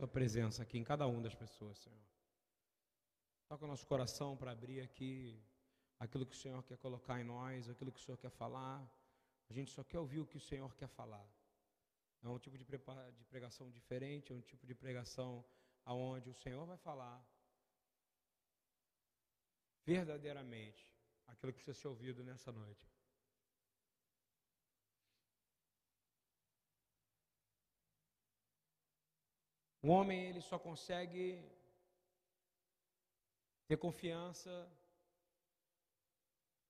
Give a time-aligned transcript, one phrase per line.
[0.00, 2.00] Sua presença aqui em cada uma das pessoas, Senhor.
[3.46, 5.38] Toca o nosso coração para abrir aqui
[5.98, 8.80] aquilo que o Senhor quer colocar em nós, aquilo que o Senhor quer falar.
[9.50, 11.28] A gente só quer ouvir o que o Senhor quer falar.
[12.22, 15.44] É um tipo de, de pregação diferente, é um tipo de pregação
[15.84, 17.22] aonde o Senhor vai falar
[19.84, 20.82] verdadeiramente
[21.26, 22.88] aquilo que precisa ser ouvido nessa noite.
[29.82, 31.42] O homem ele só consegue
[33.66, 34.70] ter confiança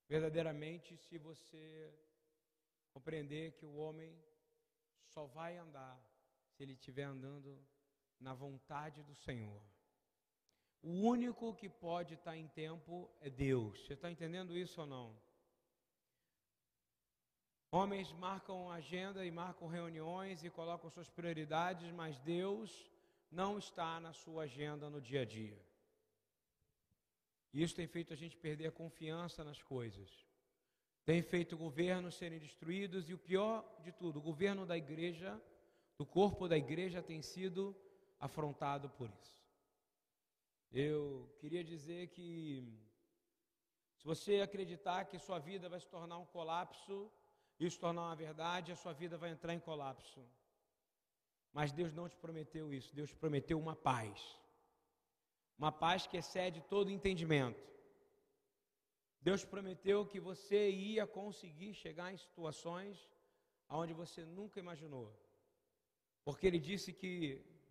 [0.09, 1.93] verdadeiramente se você
[2.93, 4.17] compreender que o homem
[5.07, 6.01] só vai andar
[6.51, 7.61] se ele estiver andando
[8.21, 9.63] na vontade do Senhor.
[10.83, 13.87] O único que pode estar em tempo é Deus.
[13.87, 15.21] Você está entendendo isso ou não?
[17.73, 22.90] Homens marcam agenda e marcam reuniões e colocam suas prioridades, mas Deus
[23.31, 25.59] não está na sua agenda no dia a dia.
[27.53, 30.09] Isso tem feito a gente perder a confiança nas coisas.
[31.05, 35.41] Tem feito governos serem destruídos e o pior de tudo, o governo da igreja,
[35.99, 37.77] do corpo da igreja tem sido
[38.19, 39.41] afrontado por isso.
[40.71, 42.63] Eu queria dizer que
[43.97, 47.11] se você acreditar que sua vida vai se tornar um colapso,
[47.59, 50.25] isso tornar uma verdade, a sua vida vai entrar em colapso.
[51.61, 54.19] Mas Deus não te prometeu isso, Deus te prometeu uma paz.
[55.59, 57.63] Uma paz que excede todo entendimento.
[59.29, 62.97] Deus prometeu que você ia conseguir chegar em situações
[63.69, 65.07] onde você nunca imaginou.
[66.25, 67.15] Porque Ele disse que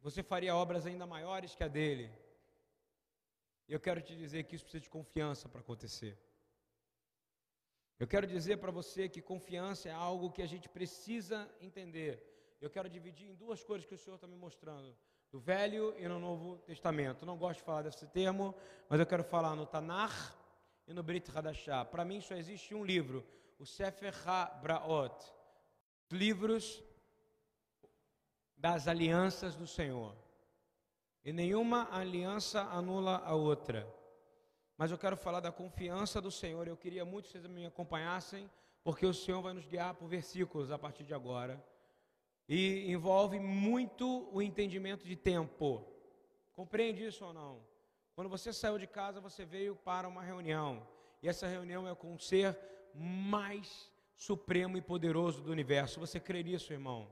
[0.05, 2.07] você faria obras ainda maiores que a dele.
[3.67, 6.15] Eu quero te dizer que isso precisa de confiança para acontecer.
[7.97, 12.13] Eu quero dizer para você que confiança é algo que a gente precisa entender
[12.61, 14.95] eu quero dividir em duas coisas que o Senhor está me mostrando.
[15.31, 17.25] Do Velho e no Novo Testamento.
[17.25, 18.53] Não gosto de falar desse termo,
[18.89, 20.35] mas eu quero falar no Tanar
[20.87, 21.85] e no Brit Hadashah.
[21.85, 23.25] Para mim só existe um livro,
[23.57, 25.15] o Sefer HaBraot.
[26.11, 26.83] Livros
[28.57, 30.15] das alianças do Senhor.
[31.23, 33.87] E nenhuma aliança anula a outra.
[34.77, 36.67] Mas eu quero falar da confiança do Senhor.
[36.67, 38.49] Eu queria muito que vocês me acompanhassem,
[38.83, 41.63] porque o Senhor vai nos guiar por versículos a partir de agora.
[42.49, 45.85] E envolve muito o entendimento de tempo.
[46.51, 47.63] Compreende isso ou não?
[48.15, 50.85] Quando você saiu de casa, você veio para uma reunião.
[51.21, 52.57] E essa reunião é com o ser
[52.93, 55.99] mais supremo e poderoso do universo.
[55.99, 57.07] Você crê nisso, irmão?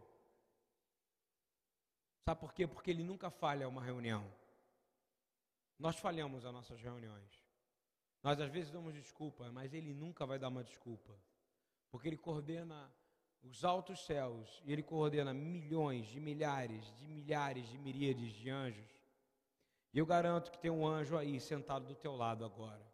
[2.26, 2.66] Sabe por quê?
[2.66, 4.26] Porque ele nunca falha uma reunião.
[5.78, 7.46] Nós falhamos as nossas reuniões.
[8.24, 11.14] Nós às vezes damos desculpa, mas ele nunca vai dar uma desculpa.
[11.92, 12.92] Porque ele coordena
[13.44, 18.98] os altos céus e ele coordena milhões de milhares de milhares de miríades de anjos.
[19.94, 22.86] E eu garanto que tem um anjo aí sentado do teu lado agora.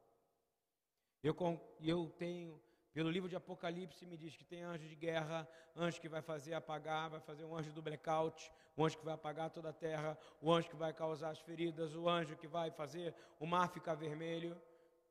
[1.23, 1.35] Eu,
[1.81, 2.61] eu tenho,
[2.93, 6.53] pelo livro de Apocalipse me diz que tem anjo de guerra, anjo que vai fazer
[6.53, 10.17] apagar, vai fazer um anjo do blackout, o anjo que vai apagar toda a terra,
[10.41, 13.95] o anjo que vai causar as feridas, o anjo que vai fazer o mar ficar
[13.95, 14.59] vermelho.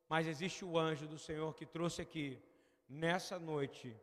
[0.09, 2.38] Mas existe o anjo do Senhor que trouxe aqui,
[2.88, 3.99] nessa noite,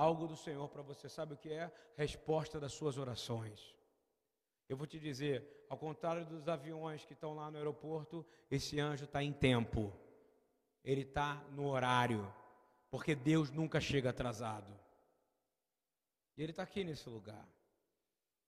[0.00, 1.08] algo do Senhor para você.
[1.08, 1.70] Sabe o que é?
[1.96, 3.74] Resposta das suas orações.
[4.68, 9.04] Eu vou te dizer, ao contrário dos aviões que estão lá no aeroporto, esse anjo
[9.04, 9.92] está em tempo.
[10.82, 12.22] Ele está no horário.
[12.90, 14.72] Porque Deus nunca chega atrasado.
[16.36, 17.46] E Ele está aqui nesse lugar.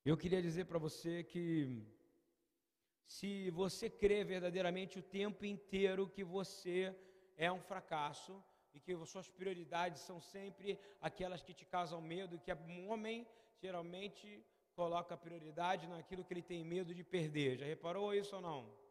[0.05, 1.85] Eu queria dizer para você que
[3.07, 6.97] se você crê verdadeiramente o tempo inteiro que você
[7.37, 8.43] é um fracasso,
[8.75, 13.27] e que suas prioridades são sempre aquelas que te causam medo, que um homem
[13.61, 14.45] geralmente
[14.75, 17.59] coloca prioridade naquilo que ele tem medo de perder.
[17.59, 18.83] Já reparou isso ou não?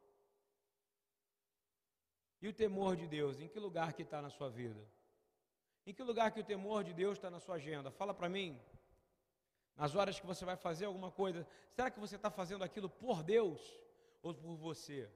[2.42, 4.88] E o temor de Deus, em que lugar que está na sua vida?
[5.86, 7.92] Em que lugar que o temor de Deus está na sua agenda?
[7.92, 8.60] Fala para mim.
[9.76, 13.24] Nas horas que você vai fazer alguma coisa, será que você está fazendo aquilo por
[13.24, 13.60] Deus
[14.22, 15.10] ou por você?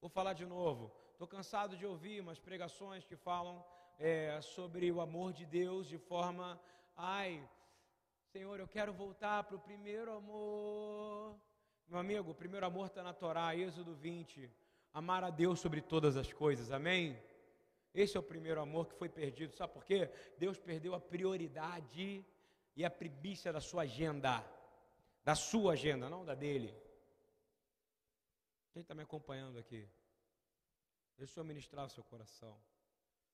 [0.00, 0.92] Vou falar de novo.
[1.12, 3.64] Estou cansado de ouvir umas pregações que falam
[4.00, 6.58] é, sobre o amor de Deus de forma,
[6.96, 7.46] ai,
[8.32, 11.38] Senhor, eu quero voltar para o primeiro amor.
[11.86, 14.50] Meu amigo, o primeiro amor está na Torá, Êxodo 20.
[14.94, 17.20] Amar a Deus sobre todas as coisas, amém?
[17.92, 20.10] Esse é o primeiro amor que foi perdido, sabe por quê?
[20.38, 22.24] Deus perdeu a prioridade
[22.74, 24.42] e a primícia da sua agenda,
[25.22, 26.74] da sua agenda, não da dele.
[28.72, 29.86] Quem está me acompanhando aqui?
[31.18, 32.56] Deixa eu ministrar o seu coração.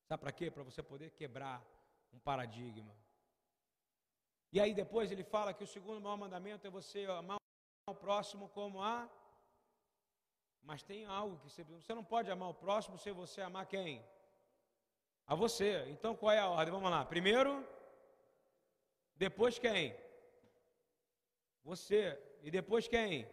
[0.08, 0.50] Sabe para quê?
[0.50, 1.62] Para você poder quebrar
[2.12, 2.94] um paradigma.
[4.52, 7.38] E aí depois ele fala que o segundo maior mandamento é você amar
[7.88, 9.08] o próximo como a.
[10.62, 14.04] Mas tem algo que você, você não pode amar o próximo se você amar quem?
[15.26, 15.84] A você.
[15.88, 16.72] Então qual é a ordem?
[16.72, 17.04] Vamos lá.
[17.04, 17.66] Primeiro,
[19.16, 19.96] depois quem?
[21.64, 22.00] Você.
[22.42, 23.28] E depois quem?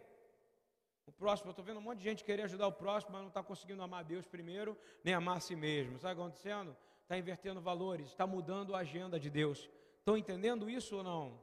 [1.06, 1.48] O próximo.
[1.48, 3.82] Eu estou vendo um monte de gente querer ajudar o próximo, mas não está conseguindo
[3.82, 5.98] amar Deus primeiro, nem amar a si mesmo.
[5.98, 6.76] Sabe o que está acontecendo?
[7.02, 9.68] Está invertendo valores, está mudando a agenda de Deus.
[9.98, 11.40] Estão entendendo isso ou não?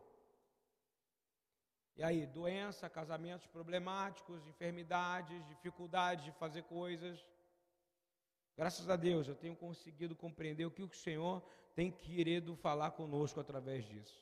[1.95, 7.23] E aí, doença, casamentos problemáticos, enfermidades, dificuldades de fazer coisas.
[8.57, 11.43] Graças a Deus, eu tenho conseguido compreender o que o Senhor
[11.75, 14.21] tem querido falar conosco através disso.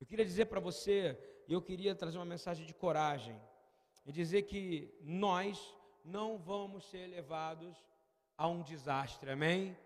[0.00, 3.40] Eu queria dizer para você, e eu queria trazer uma mensagem de coragem,
[4.04, 5.74] e dizer que nós
[6.04, 7.76] não vamos ser levados
[8.36, 9.76] a um desastre, amém?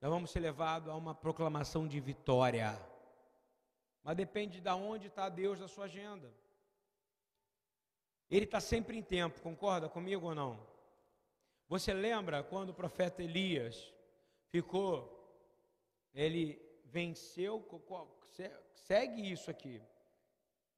[0.00, 2.76] Nós vamos ser levados a uma proclamação de vitória.
[4.02, 6.32] Mas depende de onde está Deus na sua agenda.
[8.28, 10.58] Ele está sempre em tempo, concorda comigo ou não?
[11.68, 13.92] Você lembra quando o profeta Elias
[14.48, 15.08] ficou,
[16.12, 17.64] ele venceu,
[18.74, 19.80] segue isso aqui.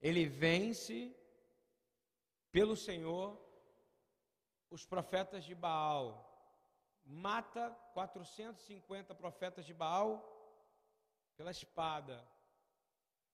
[0.00, 1.16] Ele vence
[2.54, 3.36] pelo Senhor
[4.70, 6.06] os profetas de Baal,
[7.04, 10.10] mata 450 profetas de Baal
[11.36, 12.16] pela espada.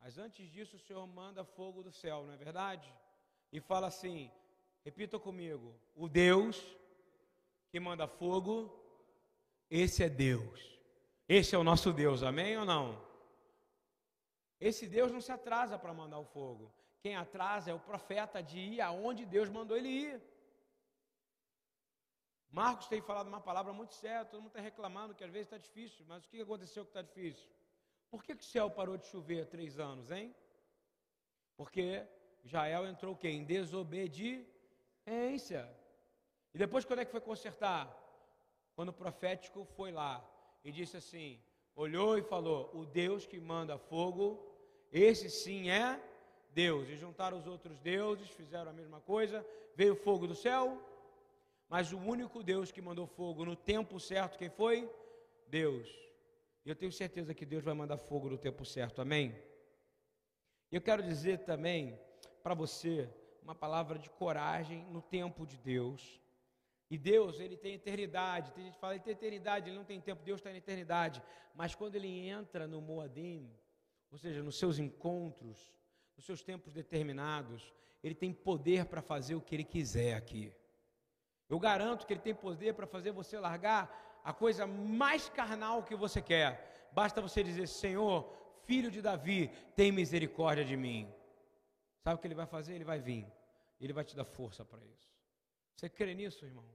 [0.00, 2.90] Mas antes disso, o Senhor manda fogo do céu, não é verdade?
[3.52, 4.32] E fala assim:
[4.82, 6.56] repita comigo, o Deus
[7.70, 8.54] que manda fogo,
[9.68, 10.58] esse é Deus.
[11.28, 12.86] Esse é o nosso Deus, amém ou não?
[14.58, 16.72] Esse Deus não se atrasa para mandar o fogo.
[17.02, 20.22] Quem atrasa é o profeta de ir aonde Deus mandou ele ir.
[22.50, 25.56] Marcos tem falado uma palavra muito séria, todo mundo está reclamando que às vezes está
[25.56, 27.48] difícil, mas o que aconteceu que está difícil?
[28.10, 30.34] Por que, que o céu parou de chover há três anos, hein?
[31.56, 32.04] Porque
[32.44, 33.28] Jael entrou quê?
[33.28, 34.48] Em desobediência.
[36.52, 37.96] E depois quando é que foi consertar?
[38.74, 40.28] Quando o profético foi lá
[40.64, 41.40] e disse assim,
[41.76, 44.44] olhou e falou, o Deus que manda fogo,
[44.90, 46.02] esse sim é
[46.52, 46.88] Deus.
[46.88, 50.80] E juntaram os outros deuses, fizeram a mesma coisa, veio fogo do céu,
[51.68, 54.90] mas o único Deus que mandou fogo no tempo certo, quem foi?
[55.46, 55.88] Deus.
[56.64, 59.34] E eu tenho certeza que Deus vai mandar fogo no tempo certo, amém?
[60.70, 61.98] Eu quero dizer também
[62.42, 63.08] para você
[63.42, 66.20] uma palavra de coragem no tempo de Deus.
[66.90, 68.52] E Deus, ele tem eternidade.
[68.52, 70.22] Tem gente que fala, ele tem eternidade, ele não tem tempo.
[70.24, 71.22] Deus está em eternidade.
[71.54, 73.50] Mas quando ele entra no Moadim,
[74.10, 75.72] ou seja, nos seus encontros,
[76.20, 77.72] nos seus tempos determinados,
[78.04, 80.52] ele tem poder para fazer o que ele quiser aqui.
[81.48, 85.96] Eu garanto que ele tem poder para fazer você largar a coisa mais carnal que
[85.96, 86.90] você quer.
[86.92, 88.30] Basta você dizer: Senhor,
[88.64, 91.10] filho de Davi, tem misericórdia de mim.
[92.04, 92.74] Sabe o que ele vai fazer?
[92.74, 93.26] Ele vai vir.
[93.80, 95.10] Ele vai te dar força para isso.
[95.74, 96.68] Você crê nisso, irmão?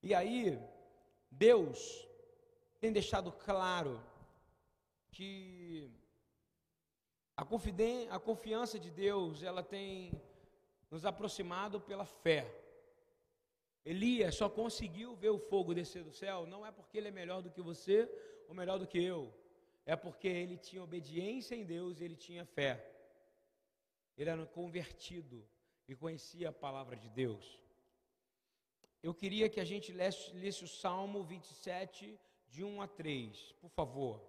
[0.00, 0.56] E aí,
[1.32, 2.08] Deus
[2.78, 4.00] tem deixado claro
[5.10, 5.90] que
[7.36, 7.42] a,
[8.16, 10.12] a confiança de Deus, ela tem
[10.90, 12.50] nos aproximado pela fé.
[13.84, 17.42] Elias só conseguiu ver o fogo descer do céu, não é porque ele é melhor
[17.42, 18.10] do que você
[18.48, 19.32] ou melhor do que eu,
[19.84, 22.92] é porque ele tinha obediência em Deus e ele tinha fé.
[24.16, 25.46] Ele era convertido
[25.86, 27.60] e conhecia a palavra de Deus.
[29.02, 33.70] Eu queria que a gente lesse, lesse o Salmo 27, de 1 a 3, por
[33.70, 34.20] favor.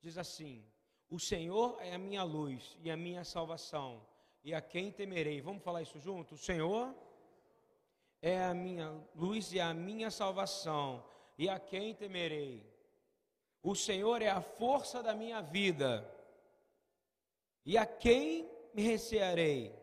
[0.00, 0.64] Diz assim:
[1.08, 4.04] O Senhor é a minha luz e a minha salvação,
[4.42, 5.40] e a quem temerei?
[5.40, 6.34] Vamos falar isso junto?
[6.34, 6.92] O Senhor
[8.20, 11.04] é a minha luz e a minha salvação,
[11.38, 12.66] e a quem temerei?
[13.62, 16.08] O Senhor é a força da minha vida,
[17.64, 19.74] e a quem me recearei?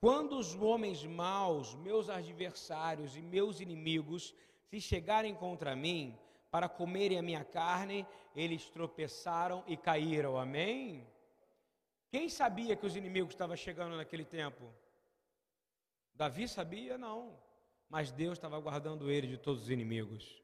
[0.00, 4.34] Quando os homens maus, meus adversários e meus inimigos,
[4.68, 6.16] se chegarem contra mim
[6.50, 10.38] para comerem a minha carne, eles tropeçaram e caíram.
[10.38, 11.06] Amém?
[12.10, 14.72] Quem sabia que os inimigos estavam chegando naquele tempo?
[16.14, 16.96] Davi sabia?
[16.96, 17.38] Não.
[17.88, 20.42] Mas Deus estava guardando ele de todos os inimigos.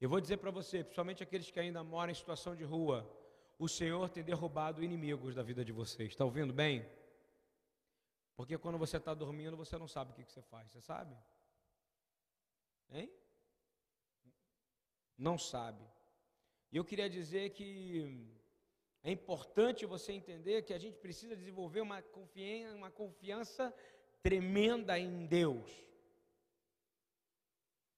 [0.00, 3.08] Eu vou dizer para você, principalmente aqueles que ainda moram em situação de rua,
[3.58, 6.10] o Senhor tem derrubado inimigos da vida de vocês.
[6.10, 6.86] Está ouvindo bem?
[8.36, 10.70] Porque quando você está dormindo, você não sabe o que, que você faz.
[10.70, 11.16] Você sabe?
[12.90, 13.10] Hein?
[15.16, 15.84] Não sabe.
[16.72, 17.68] E eu queria dizer que
[19.02, 23.74] é importante você entender que a gente precisa desenvolver uma confiança, uma confiança
[24.22, 25.70] tremenda em Deus.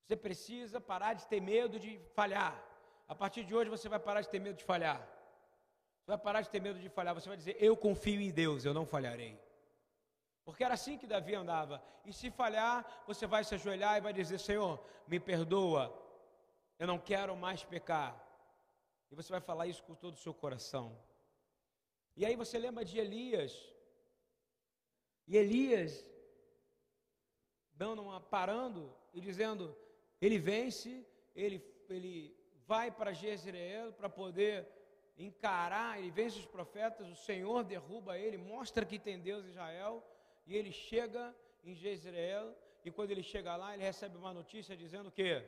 [0.02, 2.62] Você precisa parar de ter medo de falhar.
[3.08, 5.00] A partir de hoje você vai parar de ter medo de falhar.
[6.00, 8.64] Você vai parar de ter medo de falhar, você vai dizer: Eu confio em Deus,
[8.64, 9.40] eu não falharei.
[10.44, 11.82] Porque era assim que Davi andava.
[12.04, 15.92] E se falhar, você vai se ajoelhar e vai dizer: Senhor, me perdoa,
[16.78, 18.23] eu não quero mais pecar.
[19.11, 20.99] E você vai falar isso com todo o seu coração.
[22.16, 23.52] E aí você lembra de Elias.
[25.26, 26.06] E Elias,
[27.73, 29.76] dando uma, parando e dizendo:
[30.21, 34.66] ele vence, ele, ele vai para Jezreel para poder
[35.18, 40.04] encarar, ele vence os profetas, o Senhor derruba ele, mostra que tem Deus em Israel,
[40.47, 42.54] e ele chega em Jezreel,
[42.85, 45.42] e quando ele chega lá, ele recebe uma notícia dizendo que,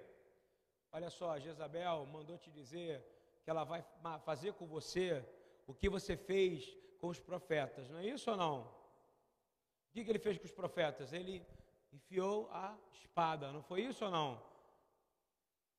[0.93, 3.05] olha só, Jezabel mandou te dizer
[3.43, 3.85] que ela vai
[4.25, 5.25] fazer com você
[5.67, 8.61] o que você fez com os profetas, não é isso ou não?
[8.63, 11.13] O que, ele fez com os profetas?
[11.13, 11.45] Ele
[11.93, 14.43] enfiou a espada, não foi isso ou não?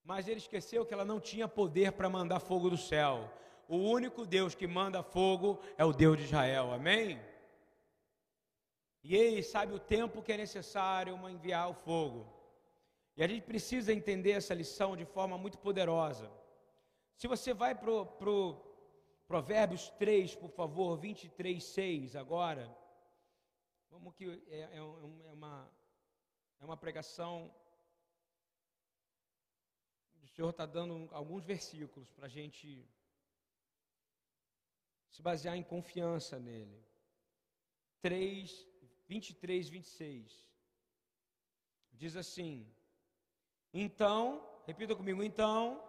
[0.03, 3.31] Mas ele esqueceu que ela não tinha poder para mandar fogo do céu.
[3.67, 7.21] O único Deus que manda fogo é o Deus de Israel, amém?
[9.03, 12.38] E ele sabe o tempo que é necessário para enviar o fogo.
[13.19, 16.31] E a gente precisa entender essa lição de forma muito poderosa.
[17.17, 18.55] Se você vai para o
[19.27, 22.73] Provérbios 3, por favor, 23, 6 agora.
[23.89, 25.69] Vamos que é, é, é uma,
[26.61, 27.53] é uma pregação.
[30.23, 32.89] O Senhor está dando alguns versículos para a gente
[35.09, 36.81] se basear em confiança nele.
[38.01, 38.65] 3,
[39.09, 40.49] 23, 26.
[41.91, 42.65] Diz assim:
[43.73, 45.83] Então, repita comigo, então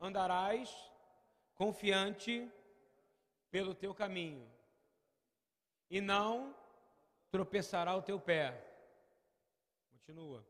[0.00, 0.70] andarás
[1.54, 2.50] confiante
[3.50, 4.50] pelo teu caminho,
[5.88, 6.54] e não
[7.30, 8.60] tropeçará o teu pé.
[9.92, 10.44] Continua.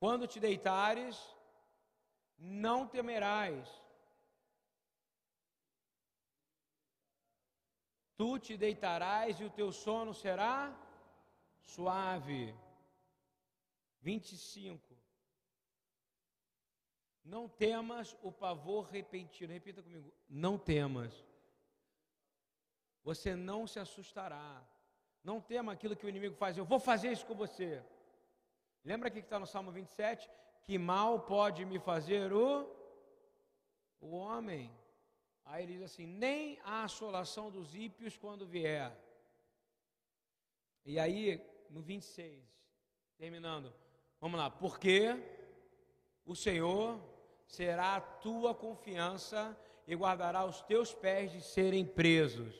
[0.00, 1.16] Quando te deitares,
[2.38, 3.68] não temerás
[8.18, 10.76] Tu te deitarás e o teu sono será
[11.62, 12.52] suave.
[14.00, 14.87] 25.
[17.28, 19.52] Não temas o pavor repentino.
[19.52, 20.10] Repita comigo.
[20.28, 21.12] Não temas.
[23.04, 24.66] Você não se assustará.
[25.22, 26.56] Não tema aquilo que o inimigo faz.
[26.56, 27.84] Eu vou fazer isso com você.
[28.82, 30.30] Lembra aqui que está no Salmo 27?
[30.62, 32.66] Que mal pode me fazer o,
[34.00, 34.74] o homem.
[35.44, 38.90] Aí ele diz assim: nem a assolação dos ímpios quando vier.
[40.82, 42.42] E aí, no 26,
[43.18, 43.74] terminando,
[44.18, 45.08] vamos lá, porque
[46.24, 46.98] o Senhor
[47.48, 52.54] será a tua confiança e guardará os teus pés de serem presos.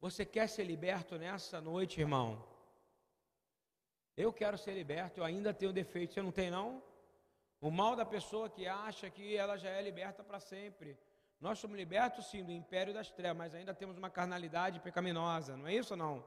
[0.00, 2.44] Você quer ser liberto nessa noite, irmão?
[4.14, 6.82] Eu quero ser liberto, eu ainda tenho defeito, você não tem não?
[7.60, 10.96] O mal da pessoa que acha que ela já é liberta para sempre.
[11.40, 15.66] Nós somos libertos sim do império das trevas, mas ainda temos uma carnalidade pecaminosa, não
[15.66, 16.24] é isso não?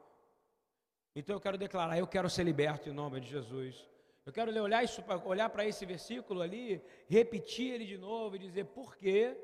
[1.15, 3.87] Então eu quero declarar, eu quero ser liberto em nome de Jesus.
[4.29, 8.65] Eu quero olhar, isso, olhar para esse versículo ali, repetir ele de novo e dizer
[8.65, 9.35] por quê?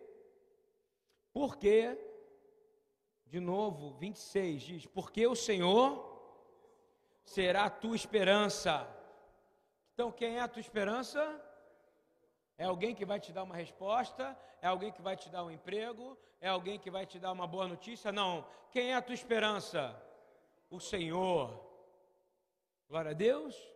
[1.34, 1.98] Porque,
[3.26, 5.90] de novo, 26 diz: Porque o Senhor
[7.24, 8.88] será a tua esperança.
[9.96, 11.20] Então, quem é a tua esperança?
[12.56, 14.38] É alguém que vai te dar uma resposta?
[14.62, 16.16] É alguém que vai te dar um emprego?
[16.40, 18.12] É alguém que vai te dar uma boa notícia?
[18.12, 18.46] Não.
[18.70, 20.00] Quem é a tua esperança?
[20.70, 21.60] O Senhor.
[22.88, 23.75] Glória a Deus.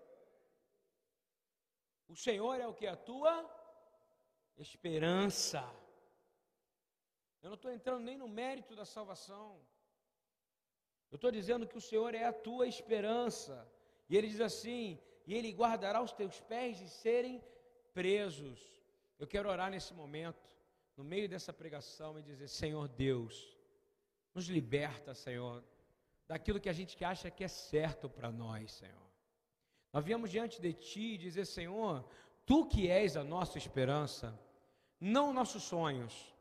[2.09, 2.87] O Senhor é o que?
[2.87, 3.35] A tua
[4.57, 5.63] esperança.
[7.41, 9.61] Eu não estou entrando nem no mérito da salvação.
[11.11, 13.55] Eu estou dizendo que o Senhor é a tua esperança.
[14.09, 17.43] E ele diz assim: e ele guardará os teus pés de serem
[17.93, 18.59] presos.
[19.19, 20.49] Eu quero orar nesse momento,
[20.97, 23.55] no meio dessa pregação, e dizer: Senhor Deus,
[24.33, 25.63] nos liberta, Senhor,
[26.27, 29.08] daquilo que a gente acha que é certo para nós, Senhor.
[29.91, 32.05] Nós viemos diante de Ti e dizer: Senhor,
[32.49, 34.35] Tu que és a nossa esperança,
[34.99, 36.33] não nossos sonhos,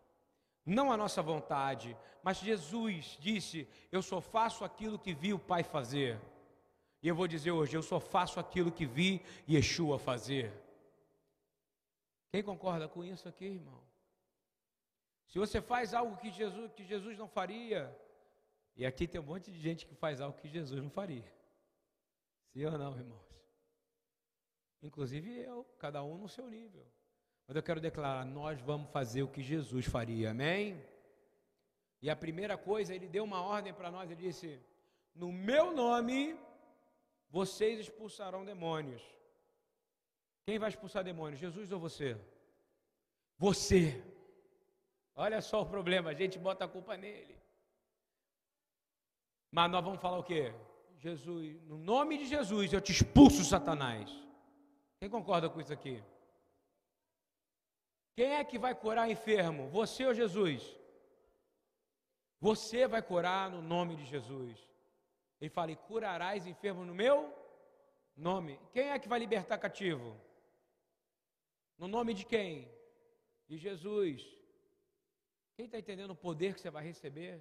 [0.65, 5.63] não a nossa vontade, mas Jesus disse: Eu só faço aquilo que vi o Pai
[5.63, 6.19] fazer.
[7.03, 10.51] E eu vou dizer hoje: Eu só faço aquilo que vi Yeshua fazer.
[12.31, 13.83] Quem concorda com isso aqui, irmão?
[15.27, 17.95] Se você faz algo que Jesus, que Jesus não faria,
[18.75, 21.31] e aqui tem um monte de gente que faz algo que Jesus não faria.
[22.55, 23.28] Sim ou não, irmãos?
[24.83, 26.87] Inclusive eu, cada um no seu nível.
[27.47, 30.83] Mas eu quero declarar: nós vamos fazer o que Jesus faria, amém?
[32.01, 34.61] E a primeira coisa, ele deu uma ordem para nós, ele disse:
[35.15, 36.39] No meu nome
[37.31, 39.03] vocês expulsarão demônios.
[40.47, 42.17] Quem vai expulsar demônios, Jesus ou você?
[43.37, 44.03] Você.
[45.15, 47.37] Olha só o problema, a gente bota a culpa nele.
[49.51, 50.55] Mas nós vamos falar o quê?
[50.99, 54.28] Jesus, no nome de Jesus, eu te expulso, Satanás.
[55.01, 56.03] Quem concorda com isso aqui?
[58.17, 59.69] Quem é que vai curar enfermo?
[59.69, 60.77] Você ou Jesus?
[62.41, 64.59] Você vai curar no nome de Jesus.
[65.41, 67.33] Ele fala: e curarás enfermo no meu
[68.17, 68.59] nome.
[68.73, 70.17] Quem é que vai libertar cativo?
[71.77, 72.69] No nome de quem?
[73.47, 74.23] De Jesus.
[75.55, 77.41] Quem está entendendo o poder que você vai receber?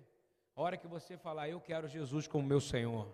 [0.55, 3.11] A hora que você falar, eu quero Jesus como meu Senhor.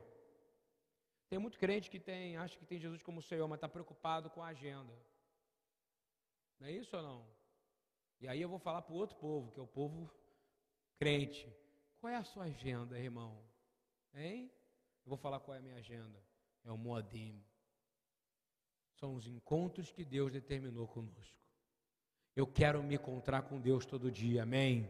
[1.34, 4.44] Tem muito crente que tem, acha que tem Jesus como Senhor, mas está preocupado com
[4.44, 4.94] a agenda.
[6.60, 7.28] Não é isso ou não?
[8.22, 10.14] E aí eu vou falar para o outro povo, que é o povo
[10.96, 11.52] crente.
[12.00, 13.44] Qual é a sua agenda, irmão?
[14.14, 14.52] Hein?
[15.04, 16.24] Eu vou falar qual é a minha agenda.
[16.64, 17.44] É o Moadim.
[19.00, 21.42] São os encontros que Deus determinou conosco.
[22.36, 24.88] Eu quero me encontrar com Deus todo dia, amém?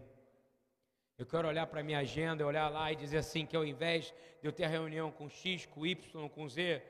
[1.18, 4.14] Eu quero olhar para a minha agenda, olhar lá e dizer assim: que ao invés
[4.42, 6.82] de eu ter reunião com X, com Y, com Z,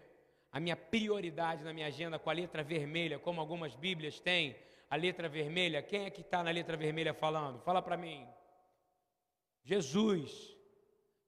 [0.52, 4.56] a minha prioridade na minha agenda com a letra vermelha, como algumas Bíblias têm,
[4.90, 7.60] a letra vermelha, quem é que está na letra vermelha falando?
[7.60, 8.26] Fala para mim.
[9.64, 10.56] Jesus,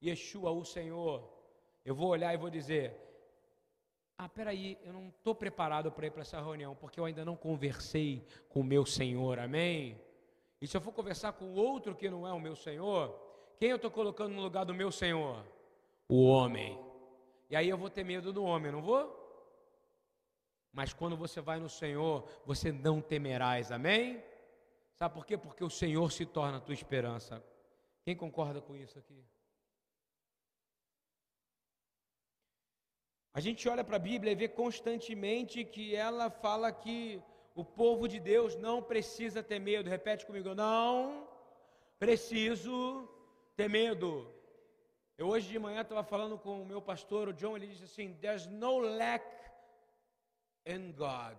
[0.02, 1.32] Yeshua, o Senhor.
[1.84, 2.96] Eu vou olhar e vou dizer:
[4.18, 7.36] ah, peraí, eu não estou preparado para ir para essa reunião, porque eu ainda não
[7.36, 10.00] conversei com o meu Senhor, amém?
[10.66, 13.16] E se eu for conversar com outro que não é o meu Senhor,
[13.60, 15.46] quem eu estou colocando no lugar do meu Senhor?
[16.10, 16.76] O homem.
[17.52, 19.06] E aí eu vou ter medo do homem, não vou?
[20.74, 24.24] Mas quando você vai no Senhor, você não temerás, amém?
[24.96, 25.38] Sabe por quê?
[25.38, 27.46] Porque o Senhor se torna a tua esperança.
[28.04, 29.24] Quem concorda com isso aqui?
[33.32, 37.22] A gente olha para a Bíblia e vê constantemente que ela fala que
[37.56, 39.90] o povo de Deus não precisa ter medo.
[39.90, 41.28] Repete comigo, não
[41.98, 43.10] preciso
[43.56, 44.32] ter medo.
[45.18, 48.14] Eu hoje de manhã estava falando com o meu pastor, o John, ele disse assim:
[48.16, 49.26] There's no lack
[50.66, 51.38] in God.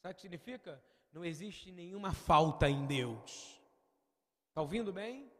[0.00, 0.82] Sabe o que significa?
[1.12, 3.60] Não existe nenhuma falta em Deus.
[4.48, 5.30] Está ouvindo bem?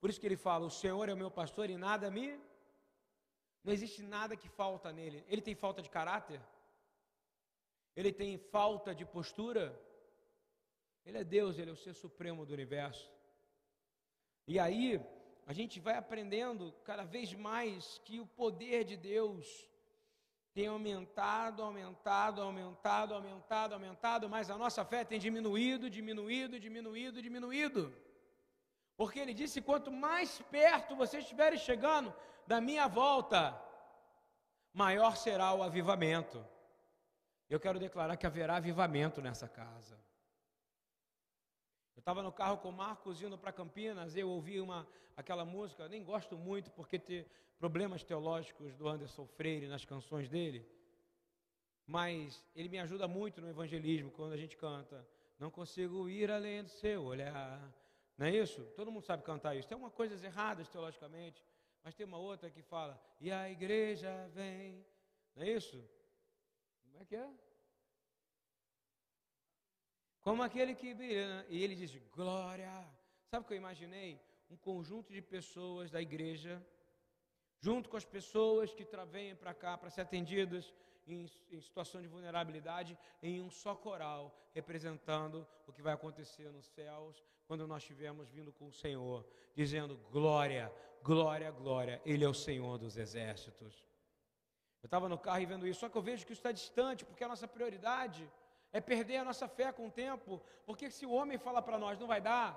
[0.00, 2.38] Por isso que ele fala: O Senhor é o meu pastor e nada me
[3.62, 5.24] não existe nada que falta nele.
[5.28, 6.40] Ele tem falta de caráter?
[8.00, 9.64] Ele tem falta de postura?
[11.04, 13.10] Ele é Deus, ele é o ser supremo do universo.
[14.46, 14.98] E aí,
[15.46, 19.46] a gente vai aprendendo cada vez mais que o poder de Deus
[20.54, 27.82] tem aumentado, aumentado, aumentado, aumentado, aumentado, mas a nossa fé tem diminuído, diminuído, diminuído, diminuído.
[28.96, 32.14] Porque ele disse: quanto mais perto vocês estiverem chegando,
[32.46, 33.40] da minha volta,
[34.72, 36.42] maior será o avivamento.
[37.50, 39.98] Eu quero declarar que haverá avivamento nessa casa.
[41.96, 44.86] Eu estava no carro com o Marcos indo para Campinas, eu ouvi uma,
[45.16, 47.26] aquela música, nem gosto muito porque tem
[47.58, 50.64] problemas teológicos do Anderson Freire nas canções dele,
[51.84, 55.04] mas ele me ajuda muito no evangelismo quando a gente canta.
[55.36, 57.60] Não consigo ir além do seu olhar.
[58.16, 58.62] Não é isso?
[58.76, 59.66] Todo mundo sabe cantar isso.
[59.66, 61.44] Tem uma coisas erradas teologicamente,
[61.82, 64.86] mas tem uma outra que fala, e a igreja vem.
[65.34, 65.82] Não é isso?
[66.90, 67.30] Como é que é?
[70.20, 71.46] Como aquele que brilha.
[71.48, 72.70] E ele diz, glória.
[73.30, 74.20] Sabe o que eu imaginei?
[74.50, 76.60] Um conjunto de pessoas da igreja,
[77.60, 80.74] junto com as pessoas que vêm para cá para ser atendidas
[81.06, 86.66] em, em situação de vulnerabilidade, em um só coral, representando o que vai acontecer nos
[86.66, 90.72] céus, quando nós estivermos vindo com o Senhor, dizendo glória,
[91.02, 93.89] glória, glória, Ele é o Senhor dos exércitos.
[94.82, 97.04] Eu estava no carro e vendo isso, só que eu vejo que isso está distante,
[97.04, 98.30] porque a nossa prioridade
[98.72, 101.98] é perder a nossa fé com o tempo, porque se o homem fala para nós,
[101.98, 102.50] não vai dar.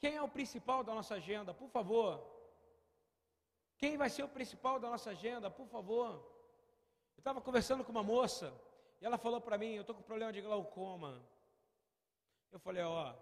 [0.00, 2.20] Quem é o principal da nossa agenda, por favor?
[3.78, 6.10] Quem vai ser o principal da nossa agenda, por favor?
[7.16, 8.52] Eu estava conversando com uma moça,
[9.00, 11.22] e ela falou para mim, eu estou com problema de glaucoma.
[12.50, 13.14] Eu falei, ó,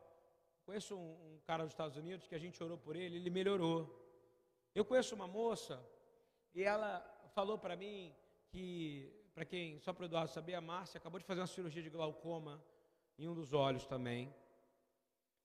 [0.65, 3.79] conheço um, um cara dos Estados Unidos que a gente orou por ele, ele melhorou.
[4.75, 5.83] Eu conheço uma moça
[6.55, 8.15] e ela falou para mim
[8.49, 11.83] que, para quem, só para o Eduardo saber, a Márcia acabou de fazer uma cirurgia
[11.83, 12.63] de glaucoma
[13.19, 14.35] em um dos olhos também.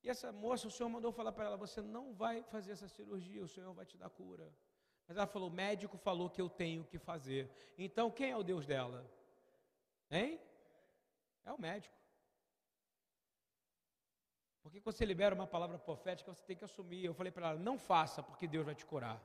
[0.04, 3.44] E essa moça, o Senhor mandou falar para ela: você não vai fazer essa cirurgia,
[3.44, 4.54] o Senhor vai te dar cura.
[5.08, 7.50] Mas ela falou: o médico falou que eu tenho que fazer.
[7.78, 9.10] Então quem é o Deus dela?
[10.10, 10.40] Hein?
[11.44, 11.96] É o médico.
[14.62, 17.06] Porque quando você libera uma palavra profética, você tem que assumir.
[17.06, 19.22] Eu falei para ela: não faça, porque Deus vai te curar.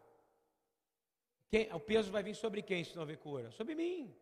[1.51, 3.51] Quem, o peso vai vir sobre quem se não houver cura?
[3.51, 4.15] Sobre mim.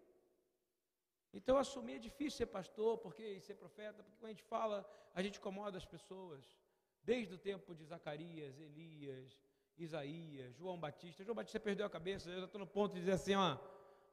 [1.32, 5.22] Então assumir é difícil ser pastor, porque ser profeta, porque quando a gente fala, a
[5.22, 6.42] gente incomoda as pessoas.
[7.02, 9.38] Desde o tempo de Zacarias, Elias
[9.78, 11.22] Isaías, João Batista.
[11.22, 13.56] João Batista perdeu a cabeça, eu estou no ponto de dizer assim, ó,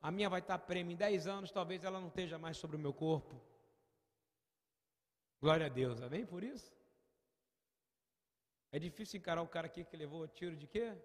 [0.02, 2.80] a minha vai estar prêmio em 10 anos, talvez ela não esteja mais sobre o
[2.80, 3.42] meu corpo.
[5.42, 6.74] Glória a Deus, amém por isso?
[8.72, 10.96] É difícil encarar o cara aqui que levou tiro de quê?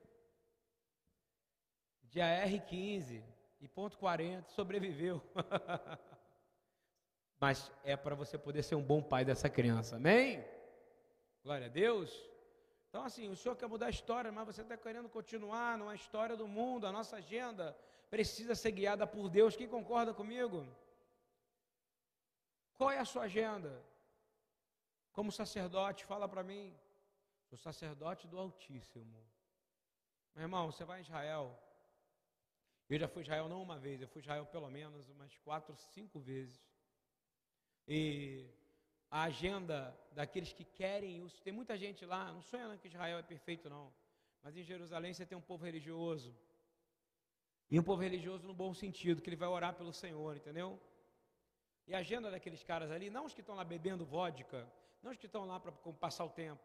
[2.10, 3.22] De AR-15
[3.60, 5.22] e ponto 40, sobreviveu.
[7.40, 10.44] Mas é para você poder ser um bom pai dessa criança, amém?
[11.42, 12.10] Glória a Deus.
[12.88, 16.36] Então, assim, o Senhor quer mudar a história, mas você está querendo continuar numa história
[16.36, 17.74] do mundo, a nossa agenda
[18.10, 19.56] precisa ser guiada por Deus.
[19.56, 20.66] Quem concorda comigo?
[22.76, 23.80] Qual é a sua agenda?
[25.12, 26.76] Como sacerdote, fala para mim.
[27.48, 29.18] Sou sacerdote do Altíssimo.
[30.34, 31.58] Meu irmão, você vai a Israel.
[32.90, 35.36] Eu já fui a Israel não uma vez, eu fui a Israel pelo menos umas
[35.38, 36.60] quatro, cinco vezes.
[37.86, 38.50] E
[39.10, 41.40] a agenda daqueles que querem isso.
[41.42, 43.92] Tem muita gente lá, não sonha que Israel é perfeito, não.
[44.42, 46.34] Mas em Jerusalém você tem um povo religioso.
[47.70, 50.80] E um povo religioso no bom sentido, que ele vai orar pelo Senhor, entendeu?
[51.86, 54.68] E a agenda daqueles caras ali, não os que estão lá bebendo vodka,
[55.02, 56.62] não os que estão lá para passar o tempo,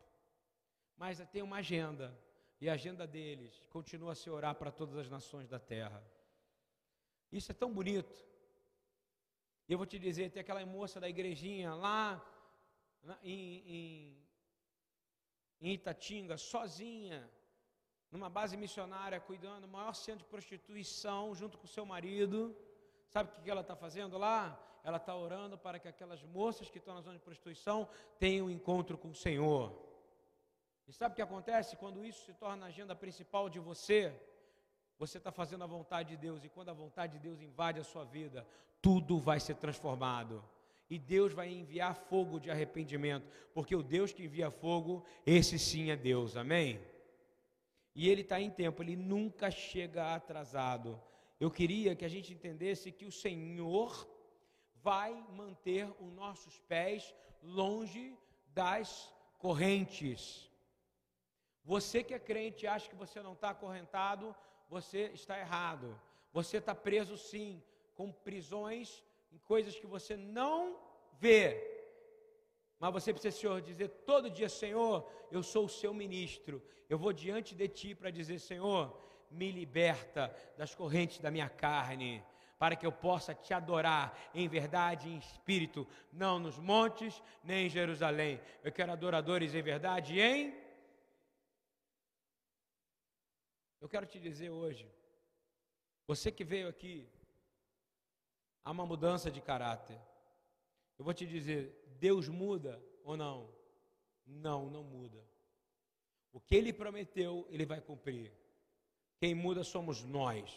[0.97, 2.17] mas tem uma agenda.
[2.61, 6.03] E a agenda deles continua a se orar para todas as nações da terra.
[7.31, 8.25] Isso é tão bonito.
[9.67, 12.23] E eu vou te dizer, tem aquela moça da igrejinha lá
[13.23, 14.27] em, em,
[15.59, 17.29] em Itatinga, sozinha,
[18.11, 22.55] numa base missionária, cuidando do maior centro de prostituição, junto com seu marido.
[23.09, 24.57] Sabe o que ela está fazendo lá?
[24.83, 27.89] Ela está orando para que aquelas moças que estão na zona de prostituição
[28.19, 29.84] tenham um encontro com o Senhor.
[30.87, 34.13] E sabe o que acontece quando isso se torna a agenda principal de você?
[34.97, 37.83] Você está fazendo a vontade de Deus, e quando a vontade de Deus invade a
[37.83, 38.47] sua vida,
[38.81, 40.43] tudo vai ser transformado
[40.89, 45.89] e Deus vai enviar fogo de arrependimento, porque o Deus que envia fogo, esse sim
[45.89, 46.79] é Deus, amém?
[47.95, 51.01] E ele está em tempo, ele nunca chega atrasado.
[51.39, 54.07] Eu queria que a gente entendesse que o Senhor
[54.83, 58.15] vai manter os nossos pés longe
[58.53, 60.51] das correntes.
[61.65, 64.35] Você que é crente acha que você não está acorrentado,
[64.69, 65.99] você está errado.
[66.31, 67.61] Você está preso sim,
[67.95, 70.77] com prisões em coisas que você não
[71.19, 71.75] vê.
[72.79, 76.61] Mas você precisa, Senhor, dizer todo dia: Senhor, eu sou o seu ministro.
[76.87, 78.95] Eu vou diante de ti para dizer: Senhor,
[79.31, 82.23] me liberta das correntes da minha carne,
[82.59, 87.65] para que eu possa te adorar em verdade e em espírito, não nos montes nem
[87.65, 88.39] em Jerusalém.
[88.63, 90.64] Eu quero adoradores em verdade e em.
[93.81, 94.89] Eu quero te dizer hoje,
[96.07, 97.07] você que veio aqui
[98.63, 99.99] há uma mudança de caráter.
[100.97, 103.53] Eu vou te dizer, Deus muda ou não?
[104.25, 105.23] Não, não muda.
[106.33, 108.33] O que ele prometeu, ele vai cumprir.
[109.19, 110.53] Quem muda somos nós.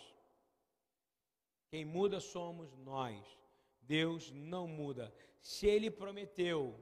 [1.70, 3.24] Quem muda somos nós.
[3.80, 5.14] Deus não muda.
[5.40, 6.78] Se ele prometeu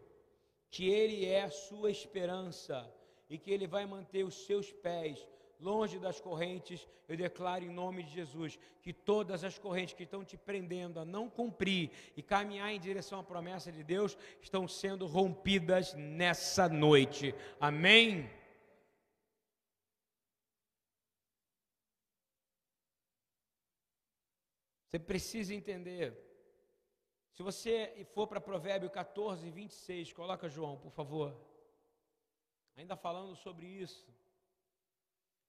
[0.70, 2.92] que ele é a sua esperança
[3.28, 5.26] e que ele vai manter os seus pés
[5.58, 10.24] longe das correntes, eu declaro em nome de Jesus que todas as correntes que estão
[10.24, 15.06] te prendendo a não cumprir e caminhar em direção à promessa de Deus estão sendo
[15.06, 17.34] rompidas nessa noite.
[17.60, 18.28] Amém?
[24.86, 26.22] Você precisa entender.
[27.32, 31.36] Se você for para Provérbio 14, 26, coloca João, por favor.
[32.76, 34.06] Ainda falando sobre isso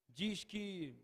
[0.09, 0.95] diz que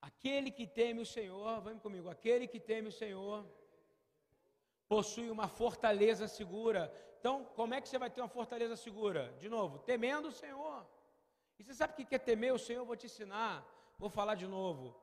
[0.00, 3.46] aquele que teme o Senhor, vamos comigo, aquele que teme o Senhor
[4.88, 6.92] possui uma fortaleza segura.
[7.18, 9.32] Então, como é que você vai ter uma fortaleza segura?
[9.38, 10.86] De novo, temendo o Senhor.
[11.58, 12.80] E você sabe o que é temer o Senhor?
[12.80, 13.66] Eu vou te ensinar.
[13.98, 14.98] Vou falar de novo.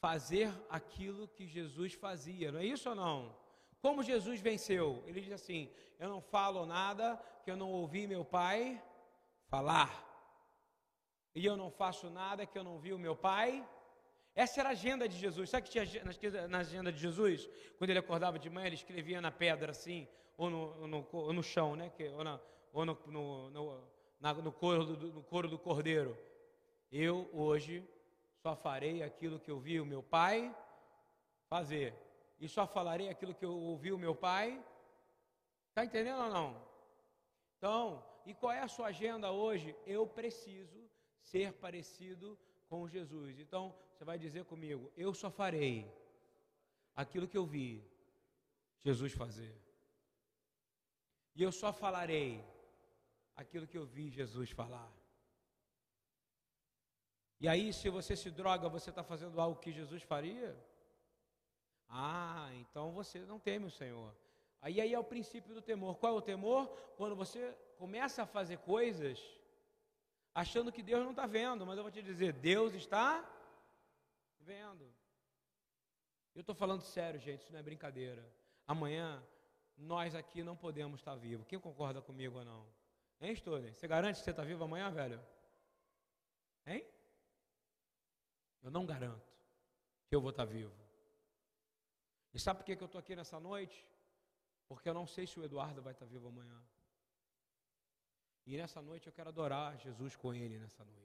[0.00, 3.36] Fazer aquilo que Jesus fazia, não é isso ou não?
[3.80, 5.02] Como Jesus venceu?
[5.06, 8.82] Ele diz assim: Eu não falo nada que eu não ouvi meu Pai
[9.48, 9.90] falar.
[11.34, 13.66] E eu não faço nada que eu não vi o meu pai.
[14.34, 15.50] Essa era a agenda de Jesus.
[15.50, 17.48] Sabe que tinha na agenda de Jesus?
[17.78, 21.42] Quando ele acordava de manhã, ele escrevia na pedra assim, ou no, no, ou no
[21.42, 21.92] chão, né?
[22.16, 22.40] ou, na,
[22.72, 23.88] ou no, no, no,
[24.20, 26.18] na, no, couro do, no couro do cordeiro.
[26.90, 27.88] Eu hoje
[28.42, 30.54] só farei aquilo que eu vi o meu pai
[31.48, 31.94] fazer.
[32.40, 34.60] E só falarei aquilo que eu ouvi o meu pai.
[35.68, 36.60] Está entendendo ou não?
[37.56, 39.76] Então, e qual é a sua agenda hoje?
[39.86, 40.88] Eu preciso
[41.20, 43.38] ser parecido com Jesus.
[43.38, 45.90] Então, você vai dizer comigo: eu só farei
[46.94, 47.84] aquilo que eu vi
[48.82, 49.54] Jesus fazer.
[51.34, 52.44] E eu só falarei
[53.36, 54.90] aquilo que eu vi Jesus falar.
[57.40, 60.56] E aí, se você se droga, você está fazendo algo que Jesus faria?
[61.88, 64.14] Ah, então você não teme o Senhor.
[64.64, 65.98] Aí, aí é o princípio do temor.
[65.98, 66.66] Qual é o temor?
[66.96, 69.20] Quando você começa a fazer coisas
[70.34, 73.22] achando que Deus não está vendo, mas eu vou te dizer, Deus está
[74.40, 74.90] vendo.
[76.34, 78.26] Eu estou falando sério, gente, isso não é brincadeira.
[78.66, 79.22] Amanhã
[79.76, 81.46] nós aqui não podemos estar vivos.
[81.46, 82.66] Quem concorda comigo ou não?
[83.20, 83.74] Hein, Stone?
[83.74, 85.22] Você garante que você está vivo amanhã, velho?
[86.66, 86.86] Hein?
[88.62, 89.30] Eu não garanto
[90.08, 90.74] que eu vou estar vivo.
[92.32, 93.86] E sabe por que eu estou aqui nessa noite?
[94.66, 96.60] Porque eu não sei se o Eduardo vai estar vivo amanhã.
[98.46, 101.04] E nessa noite eu quero adorar Jesus com ele nessa noite.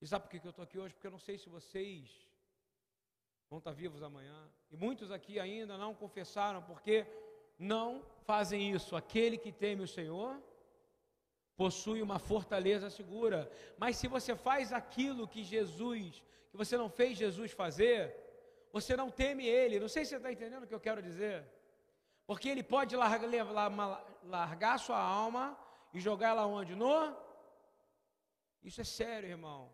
[0.00, 0.94] E sabe por que eu estou aqui hoje?
[0.94, 2.28] Porque eu não sei se vocês
[3.50, 4.48] vão estar vivos amanhã.
[4.70, 7.06] E muitos aqui ainda não confessaram porque
[7.58, 8.94] não fazem isso.
[8.94, 10.40] Aquele que teme o Senhor
[11.56, 13.50] possui uma fortaleza segura.
[13.76, 18.27] Mas se você faz aquilo que Jesus, que você não fez Jesus fazer,
[18.72, 19.80] você não teme Ele.
[19.80, 21.46] Não sei se você está entendendo o que eu quero dizer.
[22.26, 25.58] Porque Ele pode largar, sua alma
[25.92, 26.74] e jogar ela onde?
[26.74, 27.16] No?
[28.62, 29.72] Isso é sério, irmão.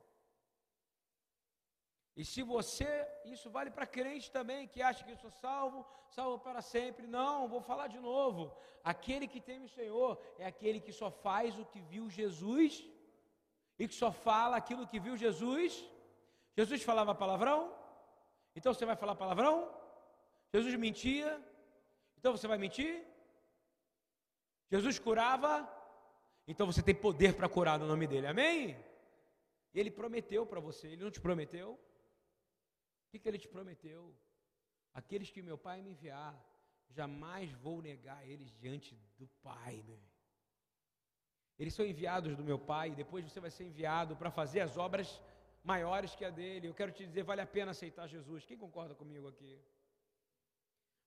[2.16, 2.88] E se você,
[3.24, 7.09] isso vale para crente também, que acha que eu sou salvo, salvo para sempre.
[7.09, 8.57] Não, vou falar de novo.
[8.85, 12.85] Aquele que teme o Senhor é aquele que só faz o que viu Jesus
[13.78, 15.85] e que só fala aquilo que viu Jesus.
[16.57, 17.61] Jesus falava palavrão?
[18.55, 19.73] Então você vai falar palavrão?
[20.53, 21.43] Jesus mentia?
[22.19, 23.05] Então você vai mentir?
[24.71, 25.69] Jesus curava?
[26.47, 28.27] Então você tem poder para curar no nome dele.
[28.27, 28.77] Amém?
[29.75, 31.79] Ele prometeu para você, ele não te prometeu?
[33.14, 34.12] que, que ele te prometeu?
[34.93, 36.35] Aqueles que meu Pai me enviar,
[36.90, 39.85] jamais vou negar eles diante do Pai.
[39.87, 40.01] Meu.
[41.57, 44.77] Eles são enviados do meu Pai, e depois você vai ser enviado para fazer as
[44.77, 45.23] obras
[45.64, 46.68] maiores que a dele.
[46.68, 48.44] Eu quero te dizer, vale a pena aceitar Jesus.
[48.44, 49.59] Quem concorda comigo aqui?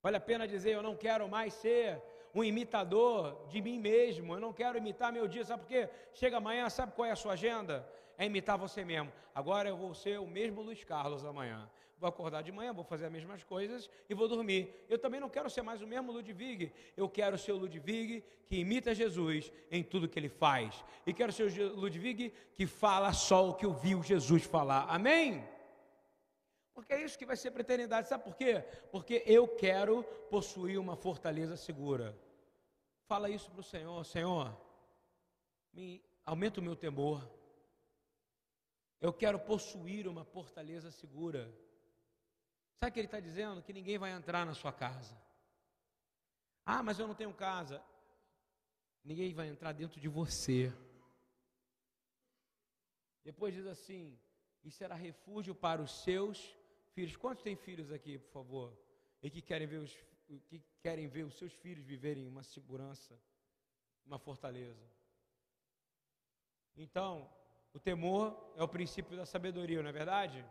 [0.02, 2.02] Vale a pena dizer, eu não quero mais ser
[2.34, 4.34] um imitador de mim mesmo.
[4.34, 5.89] Eu não quero imitar meu dia, sabe por quê?
[6.13, 7.88] Chega amanhã, sabe qual é a sua agenda?
[8.17, 9.13] É imitar você mesmo.
[9.34, 13.06] Agora eu vou ser o mesmo Luiz Carlos amanhã vou acordar de manhã, vou fazer
[13.06, 14.86] as mesmas coisas e vou dormir.
[14.88, 18.58] Eu também não quero ser mais o mesmo Ludwig, eu quero ser o Ludwig que
[18.58, 20.84] imita Jesus em tudo que ele faz.
[21.06, 24.86] E quero ser o Ludwig que fala só o que ouviu Jesus falar.
[24.88, 25.44] Amém?
[26.74, 28.08] Porque é isso que vai ser para a eternidade.
[28.08, 28.64] Sabe por quê?
[28.92, 32.16] Porque eu quero possuir uma fortaleza segura.
[33.08, 34.56] Fala isso para o Senhor, Senhor,
[35.74, 37.28] me aumenta o meu temor.
[39.00, 41.52] Eu quero possuir uma fortaleza segura.
[42.80, 43.62] Sabe o que ele está dizendo?
[43.62, 45.16] Que ninguém vai entrar na sua casa.
[46.66, 47.84] Ah, mas eu não tenho casa.
[49.04, 50.72] Ninguém vai entrar dentro de você.
[53.24, 54.20] Depois diz assim:
[54.63, 56.56] e será refúgio para os seus
[56.94, 57.16] filhos.
[57.16, 58.78] Quantos têm filhos aqui, por favor?
[59.24, 59.94] E que querem ver os,
[60.50, 63.18] que querem ver os seus filhos viverem uma segurança,
[64.06, 64.86] uma fortaleza.
[66.76, 67.30] Então,
[67.74, 70.46] o temor é o princípio da sabedoria, não é verdade?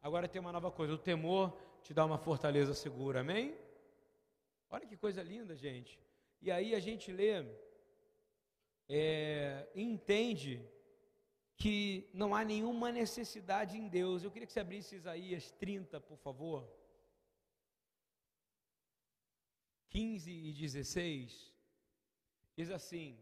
[0.00, 3.56] Agora tem uma nova coisa: o temor te dá uma fortaleza segura, amém?
[4.70, 5.98] Olha que coisa linda, gente.
[6.40, 7.44] E aí a gente lê
[8.88, 10.62] é, entende
[11.56, 14.22] que não há nenhuma necessidade em Deus.
[14.22, 16.70] Eu queria que você abrisse Isaías 30, por favor.
[19.88, 21.52] 15 e 16.
[22.54, 23.18] Diz assim: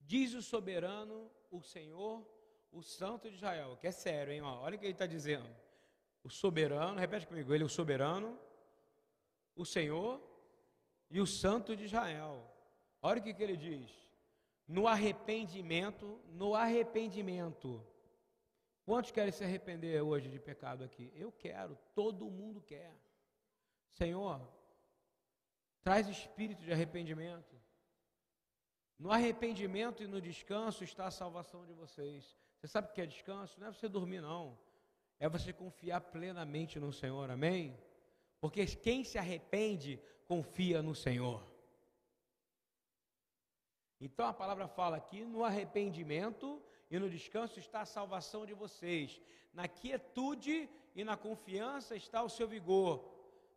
[0.00, 2.26] Diz o soberano, o Senhor,
[2.72, 4.42] o Santo de Israel, que é sério, hein?
[4.42, 5.48] Olha o que ele está dizendo
[6.22, 8.38] o soberano, repete comigo, ele é o soberano,
[9.56, 10.20] o Senhor
[11.10, 12.46] e o Santo de Israel.
[13.02, 13.90] Olha o que, que ele diz.
[14.68, 17.84] No arrependimento, no arrependimento.
[18.84, 21.10] Quantos querem se arrepender hoje de pecado aqui?
[21.14, 22.94] Eu quero, todo mundo quer.
[23.92, 24.40] Senhor,
[25.82, 27.58] traz espírito de arrependimento.
[28.98, 32.36] No arrependimento e no descanso está a salvação de vocês.
[32.58, 33.58] Você sabe o que é descanso?
[33.58, 34.58] Não é você dormir, não
[35.20, 37.78] é você confiar plenamente no Senhor, amém?
[38.40, 41.46] Porque quem se arrepende, confia no Senhor.
[44.00, 49.20] Então a palavra fala aqui: no arrependimento e no descanso está a salvação de vocês,
[49.52, 53.04] na quietude e na confiança está o seu vigor,